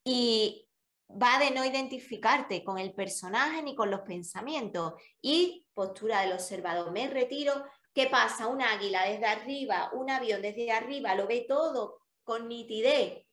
y 0.02 0.68
va 1.09 1.38
de 1.38 1.52
no 1.52 1.64
identificarte 1.64 2.64
con 2.64 2.78
el 2.78 2.92
personaje 2.92 3.62
ni 3.62 3.76
con 3.76 3.88
los 3.88 4.00
pensamientos 4.00 4.94
y 5.22 5.64
postura 5.74 6.22
del 6.22 6.33
observador. 6.33 6.90
Me 6.90 7.09
retiro, 7.09 7.64
¿qué 7.94 8.07
pasa? 8.07 8.48
Un 8.48 8.62
águila 8.62 9.04
desde 9.04 9.26
arriba, 9.26 9.90
un 9.92 10.11
avión 10.11 10.42
desde 10.42 10.72
arriba, 10.72 11.14
lo 11.14 11.28
ve 11.28 11.46
todo 11.48 12.00
con 12.24 12.48
nitidez, 12.48 13.24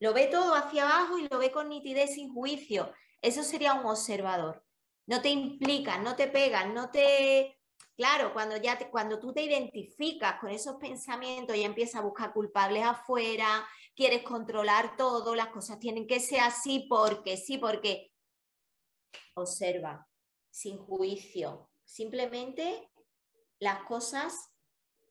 lo 0.00 0.14
ve 0.14 0.28
todo 0.28 0.54
hacia 0.54 0.84
abajo 0.84 1.18
y 1.18 1.28
lo 1.28 1.38
ve 1.38 1.50
con 1.52 1.68
nitidez 1.68 2.14
sin 2.14 2.32
juicio. 2.32 2.90
Eso 3.20 3.42
sería 3.42 3.74
un 3.74 3.84
observador 3.84 4.64
no 5.06 5.20
te 5.20 5.30
implican, 5.30 6.04
no 6.04 6.16
te 6.16 6.28
pegan, 6.28 6.74
no 6.74 6.90
te... 6.90 7.58
Claro, 7.96 8.32
cuando, 8.32 8.56
ya 8.56 8.78
cuando 8.90 9.18
tú 9.18 9.32
te 9.32 9.42
identificas 9.42 10.40
con 10.40 10.50
esos 10.50 10.76
pensamientos 10.76 11.56
y 11.56 11.62
empiezas 11.62 11.96
a 11.96 12.04
buscar 12.04 12.32
culpables 12.32 12.84
afuera, 12.84 13.66
quieres 13.94 14.22
controlar 14.22 14.96
todo, 14.96 15.34
las 15.34 15.48
cosas 15.48 15.78
tienen 15.78 16.06
que 16.06 16.20
ser 16.20 16.40
así 16.40 16.86
porque 16.88 17.36
sí, 17.36 17.58
porque 17.58 18.12
observa, 19.34 20.08
sin 20.50 20.78
juicio, 20.78 21.70
simplemente 21.84 22.90
las 23.58 23.82
cosas 23.84 24.50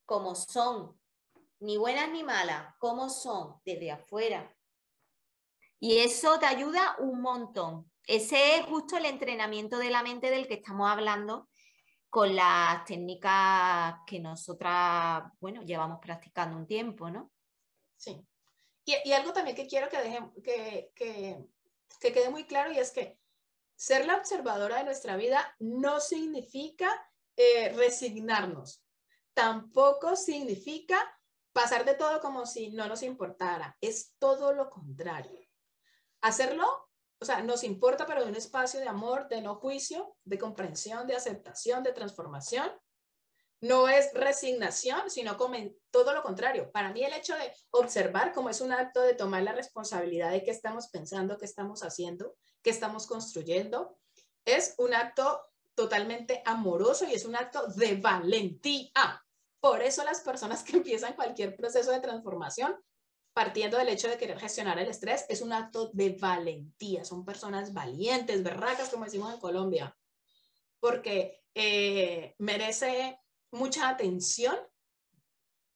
como 0.06 0.36
son, 0.36 1.00
ni 1.60 1.78
buenas 1.78 2.10
ni 2.12 2.24
malas, 2.24 2.76
como 2.80 3.10
son, 3.10 3.62
desde 3.64 3.92
afuera. 3.92 4.56
Y 5.80 6.00
eso 6.00 6.38
te 6.40 6.46
ayuda 6.46 6.96
un 7.00 7.22
montón. 7.22 7.91
Ese 8.08 8.58
es 8.58 8.66
justo 8.66 8.98
el 8.98 9.06
entrenamiento 9.06 9.78
de 9.78 9.90
la 9.90 10.04
mente 10.04 10.30
del 10.30 10.48
que 10.48 10.56
estamos 10.56 10.90
hablando 10.90 11.50
con 12.10 12.36
las 12.36 12.84
técnicas 12.86 13.96
que 14.06 14.20
nosotras, 14.20 15.24
bueno, 15.40 15.62
llevamos 15.62 16.00
practicando 16.02 16.58
un 16.58 16.68
tiempo, 16.68 17.10
¿no? 17.10 17.32
Sí. 17.96 18.26
Y, 18.84 19.12
algo 19.14 19.32
también 19.32 19.56
que 19.56 19.68
quiero 19.68 19.88
que, 19.90 19.98
deje, 19.98 20.20
que, 20.44 20.92
que, 20.94 21.46
que 22.00 22.12
quede 22.12 22.30
muy 22.30 22.46
claro 22.46 22.72
y 22.72 22.80
es 22.80 22.92
que 22.92 23.18
ser 23.76 24.06
la 24.06 24.18
observadora 24.18 24.78
de 24.78 24.84
nuestra 24.84 25.16
vida 25.16 25.56
no 25.60 26.00
significa 26.00 26.90
eh, 27.38 27.70
resignarnos, 27.70 28.84
tampoco 29.34 30.16
significa 30.16 31.18
pasar 31.54 31.86
de 31.86 31.96
todo 31.96 32.20
como 32.20 32.46
si 32.46 32.72
no 32.72 32.88
nos 32.88 33.04
importara, 33.04 33.78
es 33.82 34.14
todo 34.20 34.54
lo 34.54 34.70
contrario. 34.70 35.40
Hacerlo 36.22 36.91
o 37.22 37.26
sea, 37.26 37.44
nos 37.44 37.64
importa, 37.64 38.08
pero 38.08 38.24
de 38.24 38.30
un 38.30 38.36
espacio 38.36 38.80
de 38.80 38.88
amor, 38.88 39.28
de 39.28 39.42
no 39.42 39.56
juicio, 39.56 40.18
de 40.26 40.40
comprensión, 40.40 41.06
de 41.06 41.16
aceptación, 41.16 41.84
de 41.84 41.94
transformación. 41.94 42.72
No 43.62 43.88
es 43.88 44.12
resignación, 44.16 45.08
sino 45.12 45.38
todo 45.92 46.14
lo 46.14 46.24
contrario. 46.24 46.72
Para 46.72 46.92
mí 46.92 47.04
el 47.04 47.14
hecho 47.14 47.36
de 47.36 47.54
observar 47.70 48.34
como 48.34 48.50
es 48.50 48.60
un 48.60 48.72
acto 48.72 49.02
de 49.02 49.14
tomar 49.14 49.44
la 49.44 49.52
responsabilidad 49.52 50.32
de 50.32 50.44
qué 50.44 50.50
estamos 50.50 50.88
pensando, 50.88 51.38
qué 51.38 51.46
estamos 51.46 51.84
haciendo, 51.84 52.36
qué 52.64 52.72
estamos 52.72 53.06
construyendo, 53.06 54.00
es 54.44 54.74
un 54.80 54.96
acto 54.96 55.44
totalmente 55.76 56.42
amoroso 56.44 57.06
y 57.06 57.14
es 57.14 57.26
un 57.26 57.36
acto 57.36 57.68
de 57.68 57.98
valentía. 57.98 59.24
Por 59.60 59.84
eso 59.84 60.04
las 60.04 60.22
personas 60.22 60.64
que 60.64 60.78
empiezan 60.78 61.14
cualquier 61.14 61.56
proceso 61.56 61.92
de 61.92 62.00
transformación 62.00 62.76
partiendo 63.34 63.78
del 63.78 63.90
hecho 63.90 64.10
de 64.10 64.18
querer 64.18 64.40
gestionar 64.40 64.78
el 64.80 64.90
estrés, 64.90 65.26
es 65.30 65.42
un 65.42 65.54
acto 65.54 65.90
de 65.94 66.12
valentía. 66.20 67.06
Son 67.06 67.24
personas 67.26 67.74
valientes, 67.74 68.44
berracas, 68.44 68.90
como 68.90 69.06
decimos 69.06 69.34
en 69.34 69.40
Colombia, 69.40 69.98
porque 70.80 71.44
eh, 71.54 72.36
merece 72.40 73.20
mucha 73.52 73.90
atención 73.90 74.56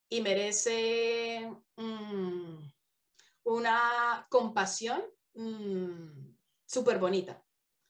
y 0.10 0.22
merece 0.22 1.50
mm, 1.76 2.58
una 3.44 4.28
compasión 4.30 5.04
mm, 5.34 6.36
súper 6.65 7.00
bonita. 7.00 7.41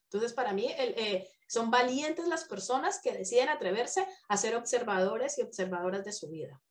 Entonces, 0.06 0.34
para 0.34 0.54
mí, 0.54 0.67
eh, 0.78 1.28
son 1.47 1.71
valientes 1.71 2.28
las 2.28 2.45
personas 2.45 2.99
que 3.01 3.13
deciden 3.13 3.49
atreverse 3.49 4.08
a 4.28 4.38
ser 4.38 4.56
observadores 4.56 5.38
y 5.38 5.41
observadoras 5.41 6.06
de 6.06 6.13
su 6.13 6.30
vida. 6.30 6.62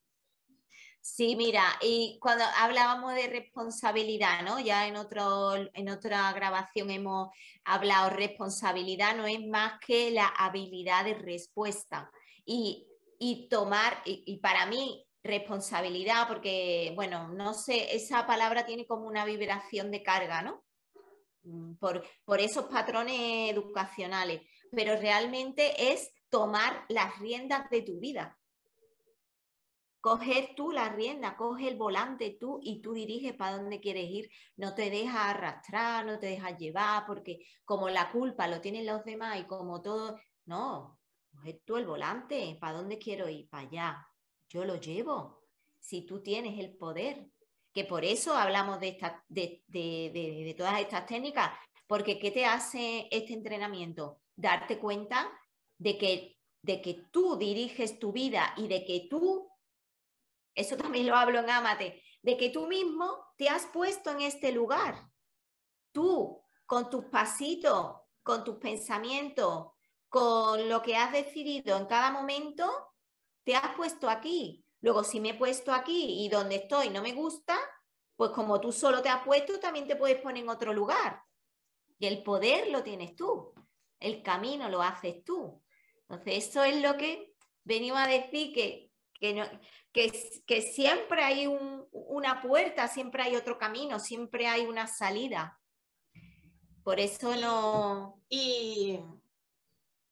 Sí, 1.07 1.37
mira, 1.37 1.63
y 1.83 2.19
cuando 2.19 2.45
hablábamos 2.57 3.15
de 3.15 3.27
responsabilidad, 3.27 4.41
¿no? 4.43 4.59
Ya 4.59 4.89
en, 4.89 4.97
otro, 4.97 5.55
en 5.55 5.91
otra 5.91 6.33
grabación 6.33 6.91
hemos 6.91 7.29
hablado, 7.63 8.09
responsabilidad 8.09 9.15
no 9.15 9.27
es 9.27 9.47
más 9.47 9.79
que 9.87 10.11
la 10.11 10.29
habilidad 10.29 11.05
de 11.05 11.13
respuesta. 11.13 12.11
Y, 12.47 12.89
tomar, 13.51 14.01
y, 14.07 14.39
para 14.39 14.65
mí, 14.65 15.07
responsabilidad, 15.23 16.27
porque, 16.27 16.95
bueno, 16.97 17.29
no 17.29 17.53
sé, 17.53 17.95
esa 17.95 18.27
palabra 18.27 18.65
tiene 18.65 18.87
como 18.87 19.07
una 19.07 19.27
vibración 19.27 19.91
de 19.91 20.03
carga, 20.03 20.41
¿no? 20.41 20.65
Mm, 21.43 21.75
por, 21.75 22.03
por 22.25 22.41
esos 22.41 22.65
patrones 22.65 23.53
educacionales, 23.53 24.41
pero 24.71 24.97
realmente 24.97 25.93
es 25.93 26.11
tomar 26.31 26.87
las 26.89 27.19
riendas 27.19 27.69
de 27.69 27.83
tu 27.83 28.01
vida 28.01 28.39
coger 30.05 30.51
tú 30.55 30.71
la 30.71 30.91
rienda, 30.91 31.35
coge 31.35 31.67
el 31.67 31.79
volante 31.79 32.37
tú 32.39 32.61
y 32.63 32.83
tú 32.83 32.93
diriges 32.93 33.33
para 33.33 33.57
dónde 33.57 33.81
quieres 33.81 34.11
ir. 34.11 34.31
No 34.55 34.75
te 34.75 34.91
dejas 34.91 35.17
arrastrar, 35.17 36.05
no 36.05 36.19
te 36.19 36.27
dejas 36.27 36.59
llevar, 36.59 37.07
porque 37.07 37.39
como 37.65 37.89
la 37.89 38.13
culpa 38.13 38.47
lo 38.47 38.61
tienen 38.61 38.85
los 38.85 39.03
demás 39.03 39.41
y 39.41 39.45
como 39.45 39.81
todo, 39.81 40.21
no, 40.45 41.01
coge 41.33 41.63
tú 41.65 41.79
el 41.79 41.87
volante, 41.87 42.55
¿para 42.61 42.77
dónde 42.77 42.99
quiero 42.99 43.31
ir? 43.31 43.49
Para 43.49 43.67
allá. 43.67 44.07
Yo 44.51 44.67
lo 44.67 44.77
llevo. 44.77 45.41
Si 45.81 46.03
tú 46.05 46.23
tienes 46.23 46.59
el 46.59 46.77
poder, 46.77 47.27
que 47.73 47.85
por 47.87 48.05
eso 48.05 48.37
hablamos 48.37 48.81
de, 48.81 48.99
de, 49.29 49.63
de 49.71 50.55
todas 50.55 50.81
estas 50.81 51.07
técnicas, 51.07 51.51
Porque 51.87 52.19
¿qué 52.19 52.31
te 52.31 52.45
hace 52.45 53.09
este 53.11 53.33
entrenamiento? 53.33 54.21
Darte 54.37 54.79
cuenta 54.79 55.33
de 55.79 55.97
que, 55.97 56.37
de 56.61 56.83
que 56.83 57.07
tú 57.11 57.39
diriges 57.39 57.99
tu 57.99 58.13
vida 58.13 58.53
y 58.59 58.69
de 58.69 58.85
que 58.85 59.07
tú, 59.09 59.49
eso 60.55 60.77
también 60.77 61.07
lo 61.07 61.17
hablo 61.17 61.41
en 61.41 61.51
Amate, 61.51 62.03
de 62.23 62.37
que 62.37 62.51
tú 62.51 62.67
mismo 62.67 63.27
te 63.37 63.49
has 63.49 63.67
puesto 63.67 64.11
en 64.11 64.21
este 64.21 64.53
lugar. 64.53 65.11
Tú, 65.93 66.43
con 66.67 66.89
tus 66.91 67.05
pasitos, 67.07 67.97
con 68.23 68.45
tus 68.45 68.57
pensamientos, 68.57 69.73
con 70.09 70.69
lo 70.69 70.81
que 70.81 70.97
has 70.97 71.13
decidido 71.13 71.77
en 71.77 71.87
cada 71.87 72.11
momento, 72.11 72.71
te 73.43 73.57
has 73.57 73.75
puesto 73.75 74.09
aquí. 74.09 74.65
Luego, 74.81 75.05
si 75.05 75.21
me 75.21 75.31
he 75.31 75.35
puesto 75.35 75.73
aquí 75.73 76.25
y 76.25 76.29
donde 76.29 76.57
estoy 76.57 76.91
no 76.91 77.03
me 77.03 77.13
gusta, 77.13 77.59
pues 78.17 78.31
como 78.31 78.61
tú 78.61 78.73
solo 78.73 79.03
te 79.03 79.09
has 79.09 79.25
puesto, 79.25 79.59
también 79.59 79.87
te 79.87 79.97
puedes 79.97 80.21
poner 80.21 80.43
en 80.43 80.49
otro 80.49 80.73
lugar. 80.73 81.23
Y 81.99 82.07
el 82.07 82.23
poder 82.23 82.71
lo 82.71 82.83
tienes 82.83 83.17
tú, 83.17 83.55
el 84.01 84.23
camino 84.23 84.69
lo 84.69 84.83
haces 84.83 85.25
tú. 85.25 85.63
Entonces, 86.09 86.49
eso 86.49 86.65
es 86.65 86.81
lo 86.81 86.97
que 86.97 87.35
venimos 87.65 87.99
a 87.99 88.07
decir 88.07 88.53
que, 88.53 88.91
que, 89.21 90.63
siempre 90.63 91.23
hay 91.23 91.47
una 91.93 92.43
puerta, 92.43 92.89
siempre 92.89 93.23
hay 93.23 93.37
otro 93.37 93.59
camino, 93.59 93.99
siempre 93.99 94.47
hay 94.47 94.67
una 94.67 94.87
salida. 94.87 95.61
Por 96.83 97.01
eso 97.01 97.35
no... 97.37 98.23
Y, 98.29 99.01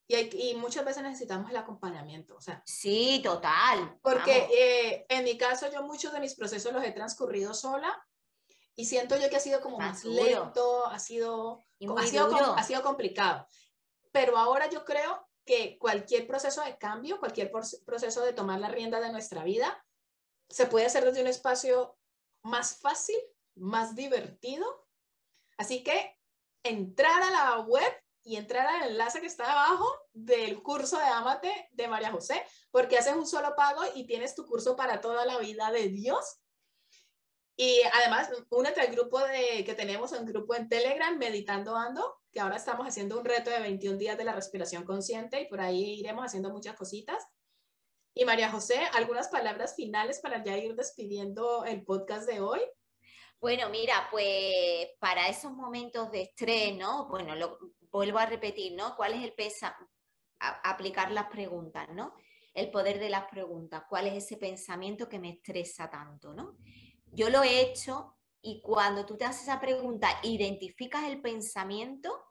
y, 0.07 0.55
muchas 0.57 0.85
veces 0.85 1.03
necesitamos 1.03 1.51
el 1.51 1.57
acompañamiento. 1.57 2.37
O 2.37 2.41
sea, 2.41 2.63
sí, 2.65 3.21
total. 3.23 3.99
Porque 4.03 4.49
eh, 4.53 5.07
en 5.09 5.25
mi 5.25 5.37
caso 5.37 5.71
yo 5.73 5.83
muchos 5.83 6.13
de 6.13 6.21
mis 6.21 6.35
procesos 6.35 6.73
los 6.73 6.85
he 6.85 6.93
transcurrido 6.93 7.55
sola 7.55 8.07
y 8.75 8.87
siento 8.87 9.17
yo 9.17 9.29
que 9.29 9.37
ha 9.37 9.41
sido 9.41 9.61
como 9.61 9.79
más, 9.79 10.05
lento, 10.05 10.87
ha 10.87 10.99
sido, 10.99 11.61
ha 11.99 12.07
sido, 12.07 12.57
ha 12.57 12.63
sido 12.63 12.83
complicado. 12.83 13.47
Pero 14.13 14.39
ahora 14.39 14.69
yo 14.71 14.85
creo 14.85 15.27
que 15.45 15.79
cualquier 15.79 16.27
proceso 16.27 16.63
de 16.63 16.79
cambio, 16.79 17.19
cualquier 17.19 17.51
proceso 17.51 18.25
de 18.25 18.33
tomar 18.33 18.61
la 18.61 18.69
rienda 18.69 19.01
de 19.01 19.13
nuestra 19.13 19.45
vida, 19.45 19.85
se 20.49 20.67
puede 20.67 20.87
hacer 20.87 21.05
desde 21.05 21.23
un 21.23 21.27
espacio 21.27 21.97
más 22.43 22.79
fácil, 22.79 23.17
más 23.55 23.95
divertido. 23.95 24.87
Así 25.57 25.83
que 25.83 26.19
entrar 26.63 27.23
a 27.23 27.31
la 27.31 27.61
web 27.61 27.93
y 28.25 28.37
entrar 28.37 28.67
al 28.67 28.91
enlace 28.91 29.21
que 29.21 29.27
está 29.27 29.51
abajo 29.51 29.89
del 30.13 30.63
curso 30.63 30.99
de 30.99 31.05
Amate 31.05 31.69
de 31.73 31.89
María 31.89 32.13
José, 32.13 32.45
porque 32.71 32.99
haces 32.99 33.15
un 33.15 33.27
solo 33.27 33.55
pago 33.57 33.83
y 33.95 34.07
tienes 34.07 34.35
tu 34.35 34.47
curso 34.47 34.77
para 34.77 35.01
toda 35.01 35.25
la 35.27 35.39
vida 35.39 35.71
de 35.73 35.89
Dios. 35.89 36.42
Y 37.65 37.81
además, 37.93 38.29
únete 38.51 38.81
al 38.81 38.93
grupo 38.93 39.21
de, 39.21 39.63
que 39.65 39.75
tenemos, 39.75 40.11
un 40.11 40.27
grupo 40.27 40.57
en 40.57 40.69
Telegram, 40.69 41.17
Meditando 41.17 41.77
Ando, 41.77 42.19
que 42.33 42.41
ahora 42.41 42.57
estamos 42.57 42.89
haciendo 42.89 43.17
un 43.17 43.25
reto 43.25 43.51
de 43.51 43.61
21 43.61 43.99
días 43.99 44.19
de 44.19 44.25
la 44.25 44.33
respiración 44.33 44.83
consciente 44.83 45.41
y 45.41 45.47
por 45.47 45.61
ahí 45.61 46.01
iremos 46.01 46.25
haciendo 46.25 46.51
muchas 46.51 46.75
cositas. 46.75 47.25
Y 48.15 48.25
María 48.25 48.51
José, 48.51 48.81
algunas 48.95 49.29
palabras 49.29 49.77
finales 49.77 50.19
para 50.19 50.43
ya 50.43 50.59
ir 50.59 50.75
despidiendo 50.75 51.65
el 51.65 51.85
podcast 51.85 52.29
de 52.29 52.41
hoy. 52.41 52.59
Bueno, 53.41 53.69
mira, 53.71 54.09
pues 54.11 54.89
para 54.99 55.29
esos 55.29 55.53
momentos 55.53 56.11
de 56.11 56.23
estrés, 56.23 56.77
¿no? 56.77 57.07
Bueno, 57.07 57.37
lo, 57.37 57.61
vuelvo 57.93 58.19
a 58.19 58.27
repetir, 58.27 58.75
¿no? 58.75 58.97
¿Cuál 58.97 59.13
es 59.13 59.23
el 59.23 59.35
peso? 59.35 59.69
aplicar 60.65 61.13
las 61.13 61.29
preguntas, 61.29 61.89
¿no? 61.91 62.17
El 62.55 62.73
poder 62.73 62.99
de 62.99 63.09
las 63.09 63.27
preguntas. 63.31 63.85
¿Cuál 63.89 64.09
es 64.09 64.25
ese 64.25 64.37
pensamiento 64.37 65.09
que 65.09 65.21
me 65.21 65.31
estresa 65.31 65.89
tanto, 65.89 66.35
¿no? 66.35 66.57
Yo 67.13 67.29
lo 67.31 67.43
he 67.43 67.61
hecho 67.61 68.17
y 68.41 68.61
cuando 68.63 69.07
tú 69.07 69.17
te 69.17 69.25
haces 69.25 69.43
esa 69.43 69.61
pregunta, 69.61 70.09
identificas 70.23 71.05
el 71.05 71.21
pensamiento, 71.21 72.25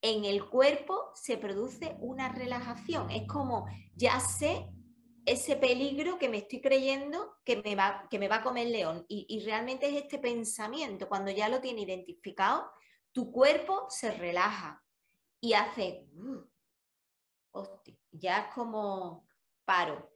en 0.00 0.24
el 0.24 0.48
cuerpo 0.48 1.10
se 1.14 1.36
produce 1.36 1.96
una 2.00 2.28
relajación. 2.30 3.10
Es 3.10 3.26
como, 3.26 3.66
ya 3.94 4.20
sé 4.20 4.68
ese 5.26 5.56
peligro 5.56 6.18
que 6.18 6.28
me 6.28 6.38
estoy 6.38 6.60
creyendo 6.60 7.36
que 7.44 7.60
me 7.62 7.74
va, 7.74 8.06
que 8.08 8.18
me 8.18 8.28
va 8.28 8.36
a 8.36 8.42
comer 8.42 8.68
el 8.68 8.72
león. 8.72 9.04
Y, 9.08 9.42
realmente 9.44 9.88
es 9.88 10.02
este 10.02 10.18
pensamiento, 10.18 11.08
cuando 11.08 11.30
ya 11.30 11.48
lo 11.48 11.60
tiene 11.60 11.82
identificado, 11.82 12.70
tu 13.12 13.30
cuerpo 13.30 13.86
se 13.90 14.12
relaja 14.12 14.82
y 15.40 15.52
hace, 15.52 16.06
uh, 16.14 17.62
ya 18.12 18.38
es 18.38 18.54
como 18.54 19.26
paro. 19.64 20.10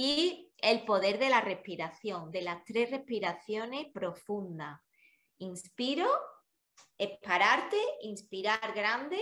Y 0.00 0.52
el 0.58 0.84
poder 0.84 1.18
de 1.18 1.28
la 1.28 1.40
respiración, 1.40 2.30
de 2.30 2.42
las 2.42 2.64
tres 2.64 2.88
respiraciones 2.88 3.88
profundas. 3.92 4.80
Inspiro, 5.38 6.08
es 6.96 7.18
pararte, 7.18 7.76
inspirar 8.02 8.74
grande, 8.76 9.20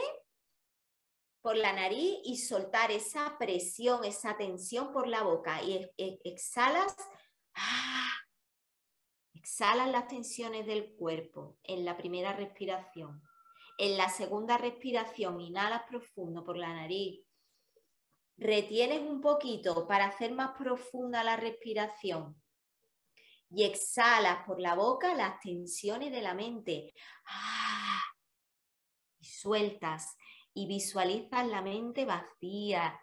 por 1.41 1.57
la 1.57 1.73
nariz 1.73 2.19
y 2.25 2.37
soltar 2.37 2.91
esa 2.91 3.39
presión, 3.39 4.05
esa 4.05 4.37
tensión 4.37 4.93
por 4.93 5.07
la 5.07 5.23
boca. 5.23 5.63
Y 5.63 5.89
exhalas, 5.97 6.95
¡ah! 7.55 8.13
exhalas 9.33 9.91
las 9.91 10.09
tensiones 10.09 10.67
del 10.67 10.95
cuerpo 10.95 11.57
en 11.63 11.87
la 11.87 11.97
primera 11.97 12.35
respiración. 12.35 13.23
En 13.79 13.97
la 13.97 14.11
segunda 14.11 14.59
respiración, 14.59 15.41
inhalas 15.41 15.85
profundo 15.89 16.45
por 16.45 16.59
la 16.59 16.75
nariz. 16.75 17.26
Retienes 18.39 19.01
un 19.01 19.21
poquito 19.21 19.87
para 19.87 20.07
hacer 20.07 20.33
más 20.33 20.57
profunda 20.57 21.25
la 21.25 21.37
respiración. 21.37 22.41
Y 23.49 23.65
exhalas 23.65 24.45
por 24.47 24.61
la 24.61 24.75
boca 24.75 25.15
las 25.15 25.41
tensiones 25.41 26.11
de 26.11 26.21
la 26.21 26.35
mente. 26.35 26.93
¡Ah! 27.27 28.03
Sueltas 29.21 30.17
y 30.53 30.67
visualizas 30.67 31.47
la 31.47 31.63
mente 31.63 32.05
vacía, 32.05 32.99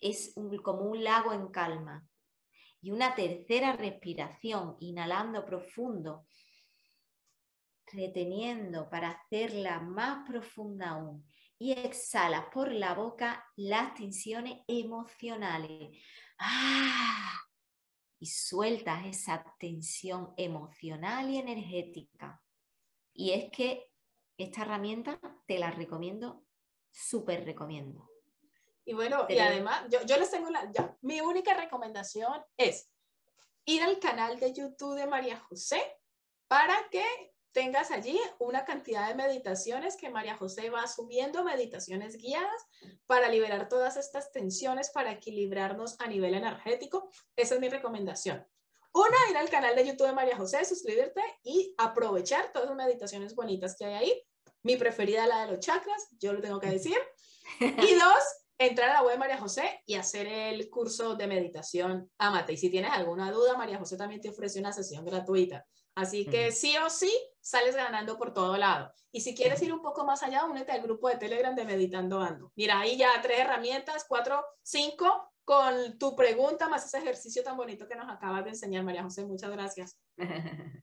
es 0.00 0.34
como 0.62 0.82
un 0.82 1.04
lago 1.04 1.32
en 1.32 1.48
calma. 1.48 2.06
Y 2.80 2.90
una 2.90 3.14
tercera 3.14 3.72
respiración, 3.72 4.76
inhalando 4.80 5.44
profundo, 5.44 6.26
reteniendo 7.86 8.88
para 8.90 9.10
hacerla 9.10 9.80
más 9.80 10.28
profunda 10.28 10.90
aún. 10.90 11.26
Y 11.58 11.72
exhalas 11.72 12.46
por 12.52 12.70
la 12.70 12.94
boca 12.94 13.44
las 13.56 13.94
tensiones 13.94 14.62
emocionales. 14.66 15.98
¡Ah! 16.38 17.40
Y 18.18 18.26
sueltas 18.26 19.06
esa 19.06 19.44
tensión 19.58 20.32
emocional 20.36 21.30
y 21.30 21.38
energética. 21.38 22.42
Y 23.12 23.32
es 23.32 23.50
que 23.50 23.90
esta 24.36 24.62
herramienta 24.62 25.18
te 25.46 25.58
la 25.58 25.70
recomiendo 25.70 26.44
súper 26.90 27.44
recomiendo. 27.44 28.10
Y 28.84 28.94
bueno, 28.94 29.26
y 29.28 29.38
además, 29.38 29.84
yo, 29.90 30.02
yo 30.06 30.16
les 30.16 30.30
tengo 30.30 30.48
la, 30.48 30.70
ya, 30.72 30.96
mi 31.02 31.20
única 31.20 31.54
recomendación 31.54 32.42
es 32.56 32.88
ir 33.64 33.82
al 33.82 33.98
canal 33.98 34.38
de 34.38 34.52
YouTube 34.52 34.94
de 34.94 35.06
María 35.06 35.40
José 35.40 35.82
para 36.46 36.88
que 36.90 37.04
tengas 37.56 37.90
allí 37.90 38.20
una 38.38 38.66
cantidad 38.66 39.08
de 39.08 39.14
meditaciones 39.14 39.96
que 39.96 40.10
María 40.10 40.36
José 40.36 40.68
va 40.68 40.86
subiendo, 40.86 41.42
meditaciones 41.42 42.18
guiadas 42.18 42.66
para 43.06 43.30
liberar 43.30 43.70
todas 43.70 43.96
estas 43.96 44.30
tensiones, 44.30 44.90
para 44.90 45.12
equilibrarnos 45.12 45.96
a 45.98 46.06
nivel 46.06 46.34
energético. 46.34 47.08
Esa 47.34 47.54
es 47.54 47.60
mi 47.62 47.70
recomendación. 47.70 48.46
Una, 48.92 49.16
ir 49.30 49.38
al 49.38 49.48
canal 49.48 49.74
de 49.74 49.86
YouTube 49.86 50.08
de 50.08 50.12
María 50.12 50.36
José, 50.36 50.66
suscribirte 50.66 51.22
y 51.44 51.74
aprovechar 51.78 52.52
todas 52.52 52.68
las 52.68 52.76
meditaciones 52.76 53.34
bonitas 53.34 53.74
que 53.74 53.86
hay 53.86 53.94
ahí. 53.94 54.22
Mi 54.62 54.76
preferida 54.76 55.26
la 55.26 55.46
de 55.46 55.52
los 55.52 55.60
chakras, 55.60 56.08
yo 56.20 56.34
lo 56.34 56.42
tengo 56.42 56.60
que 56.60 56.68
decir. 56.68 56.98
Y 57.60 57.94
dos, 57.94 58.22
entrar 58.58 58.90
a 58.90 58.94
la 58.94 59.02
web 59.02 59.12
de 59.12 59.18
María 59.18 59.38
José 59.38 59.82
y 59.86 59.94
hacer 59.94 60.26
el 60.26 60.68
curso 60.70 61.14
de 61.14 61.26
meditación 61.26 62.10
Amate. 62.18 62.54
Y 62.54 62.56
si 62.56 62.70
tienes 62.70 62.90
alguna 62.92 63.30
duda, 63.30 63.56
María 63.56 63.78
José 63.78 63.96
también 63.96 64.20
te 64.20 64.30
ofrece 64.30 64.60
una 64.60 64.72
sesión 64.72 65.04
gratuita. 65.04 65.66
Así 65.94 66.26
que 66.26 66.52
sí 66.52 66.76
o 66.76 66.90
sí 66.90 67.10
sales 67.40 67.74
ganando 67.74 68.18
por 68.18 68.34
todo 68.34 68.56
lado. 68.56 68.92
Y 69.10 69.22
si 69.22 69.34
quieres 69.34 69.62
ir 69.62 69.72
un 69.72 69.80
poco 69.80 70.04
más 70.04 70.22
allá, 70.22 70.44
únete 70.44 70.72
al 70.72 70.82
grupo 70.82 71.08
de 71.08 71.16
Telegram 71.16 71.54
de 71.54 71.64
Meditando 71.64 72.20
Ando. 72.20 72.52
Mira, 72.54 72.80
ahí 72.80 72.98
ya 72.98 73.20
tres 73.22 73.38
herramientas, 73.40 74.04
cuatro, 74.06 74.44
cinco, 74.62 75.32
con 75.44 75.96
tu 75.98 76.14
pregunta 76.14 76.68
más 76.68 76.84
ese 76.84 76.98
ejercicio 76.98 77.42
tan 77.42 77.56
bonito 77.56 77.88
que 77.88 77.96
nos 77.96 78.10
acabas 78.10 78.44
de 78.44 78.50
enseñar, 78.50 78.84
María 78.84 79.04
José. 79.04 79.24
Muchas 79.24 79.50
gracias. 79.50 79.98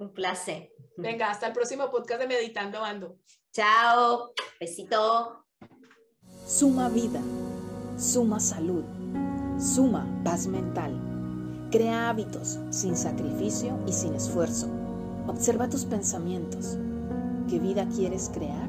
Un 0.00 0.12
placer. 0.12 0.72
Venga, 0.96 1.30
hasta 1.30 1.46
el 1.46 1.52
próximo 1.52 1.88
podcast 1.90 2.20
de 2.20 2.26
Meditando 2.26 2.82
Ando. 2.82 3.18
Chao, 3.52 4.32
besito. 4.58 5.49
Suma 6.50 6.88
vida, 6.88 7.20
suma 7.96 8.40
salud, 8.40 8.82
suma 9.56 10.04
paz 10.24 10.48
mental. 10.48 10.90
Crea 11.70 12.10
hábitos 12.10 12.58
sin 12.70 12.96
sacrificio 12.96 13.78
y 13.86 13.92
sin 13.92 14.14
esfuerzo. 14.14 14.66
Observa 15.28 15.68
tus 15.68 15.84
pensamientos. 15.84 16.76
¿Qué 17.48 17.60
vida 17.60 17.86
quieres 17.94 18.32
crear? 18.34 18.68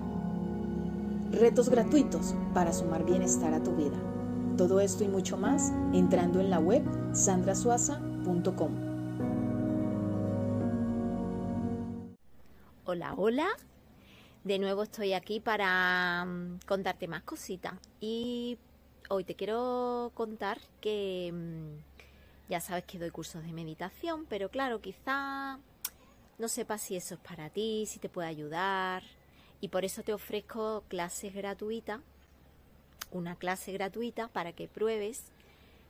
Retos 1.31 1.69
gratuitos 1.69 2.35
para 2.53 2.71
sumar 2.71 3.03
bienestar 3.03 3.51
a 3.55 3.63
tu 3.63 3.71
vida. 3.75 3.97
Todo 4.57 4.79
esto 4.79 5.03
y 5.03 5.07
mucho 5.07 5.35
más 5.35 5.73
entrando 5.91 6.39
en 6.39 6.51
la 6.51 6.59
web 6.59 6.83
sandrasuaza.com. 7.13 8.71
Hola, 12.85 13.15
hola. 13.17 13.47
De 14.43 14.57
nuevo 14.57 14.81
estoy 14.81 15.13
aquí 15.13 15.39
para 15.39 16.25
mm, 16.25 16.61
contarte 16.65 17.07
más 17.07 17.21
cositas 17.21 17.75
y 17.99 18.57
hoy 19.07 19.23
te 19.23 19.35
quiero 19.35 20.11
contar 20.15 20.59
que 20.81 21.31
mm, 21.31 22.49
ya 22.49 22.59
sabes 22.59 22.85
que 22.85 22.97
doy 22.97 23.11
cursos 23.11 23.43
de 23.43 23.53
meditación, 23.53 24.25
pero 24.25 24.49
claro, 24.49 24.81
quizá 24.81 25.59
no 26.39 26.47
sepas 26.47 26.81
si 26.81 26.95
eso 26.95 27.13
es 27.13 27.19
para 27.19 27.51
ti, 27.51 27.85
si 27.85 27.99
te 27.99 28.09
puede 28.09 28.29
ayudar 28.29 29.03
y 29.59 29.67
por 29.67 29.85
eso 29.85 30.01
te 30.01 30.11
ofrezco 30.11 30.85
clases 30.87 31.35
gratuitas, 31.35 31.99
una 33.11 33.35
clase 33.35 33.71
gratuita 33.73 34.27
para 34.27 34.53
que 34.53 34.67
pruebes. 34.67 35.25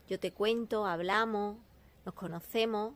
Yo 0.10 0.20
te 0.20 0.34
cuento, 0.34 0.86
hablamos, 0.86 1.56
nos 2.06 2.16
conocemos 2.16 2.96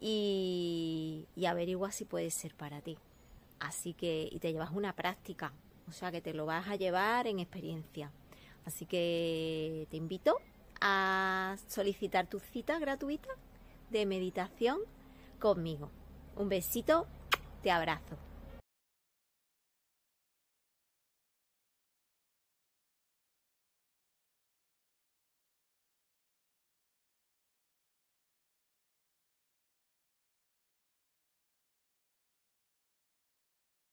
y, 0.00 1.26
y 1.34 1.46
averigua 1.46 1.90
si 1.90 2.04
puede 2.04 2.30
ser 2.30 2.54
para 2.54 2.80
ti. 2.82 2.96
Así 3.62 3.94
que, 3.94 4.28
y 4.30 4.40
te 4.40 4.52
llevas 4.52 4.72
una 4.72 4.92
práctica, 4.92 5.52
o 5.88 5.92
sea 5.92 6.10
que 6.10 6.20
te 6.20 6.34
lo 6.34 6.46
vas 6.46 6.66
a 6.66 6.74
llevar 6.74 7.28
en 7.28 7.38
experiencia. 7.38 8.10
Así 8.64 8.86
que 8.86 9.86
te 9.88 9.96
invito 9.96 10.36
a 10.80 11.56
solicitar 11.68 12.26
tu 12.26 12.40
cita 12.40 12.80
gratuita 12.80 13.28
de 13.90 14.04
meditación 14.04 14.80
conmigo. 15.38 15.90
Un 16.34 16.48
besito, 16.48 17.06
te 17.62 17.70
abrazo. 17.70 18.16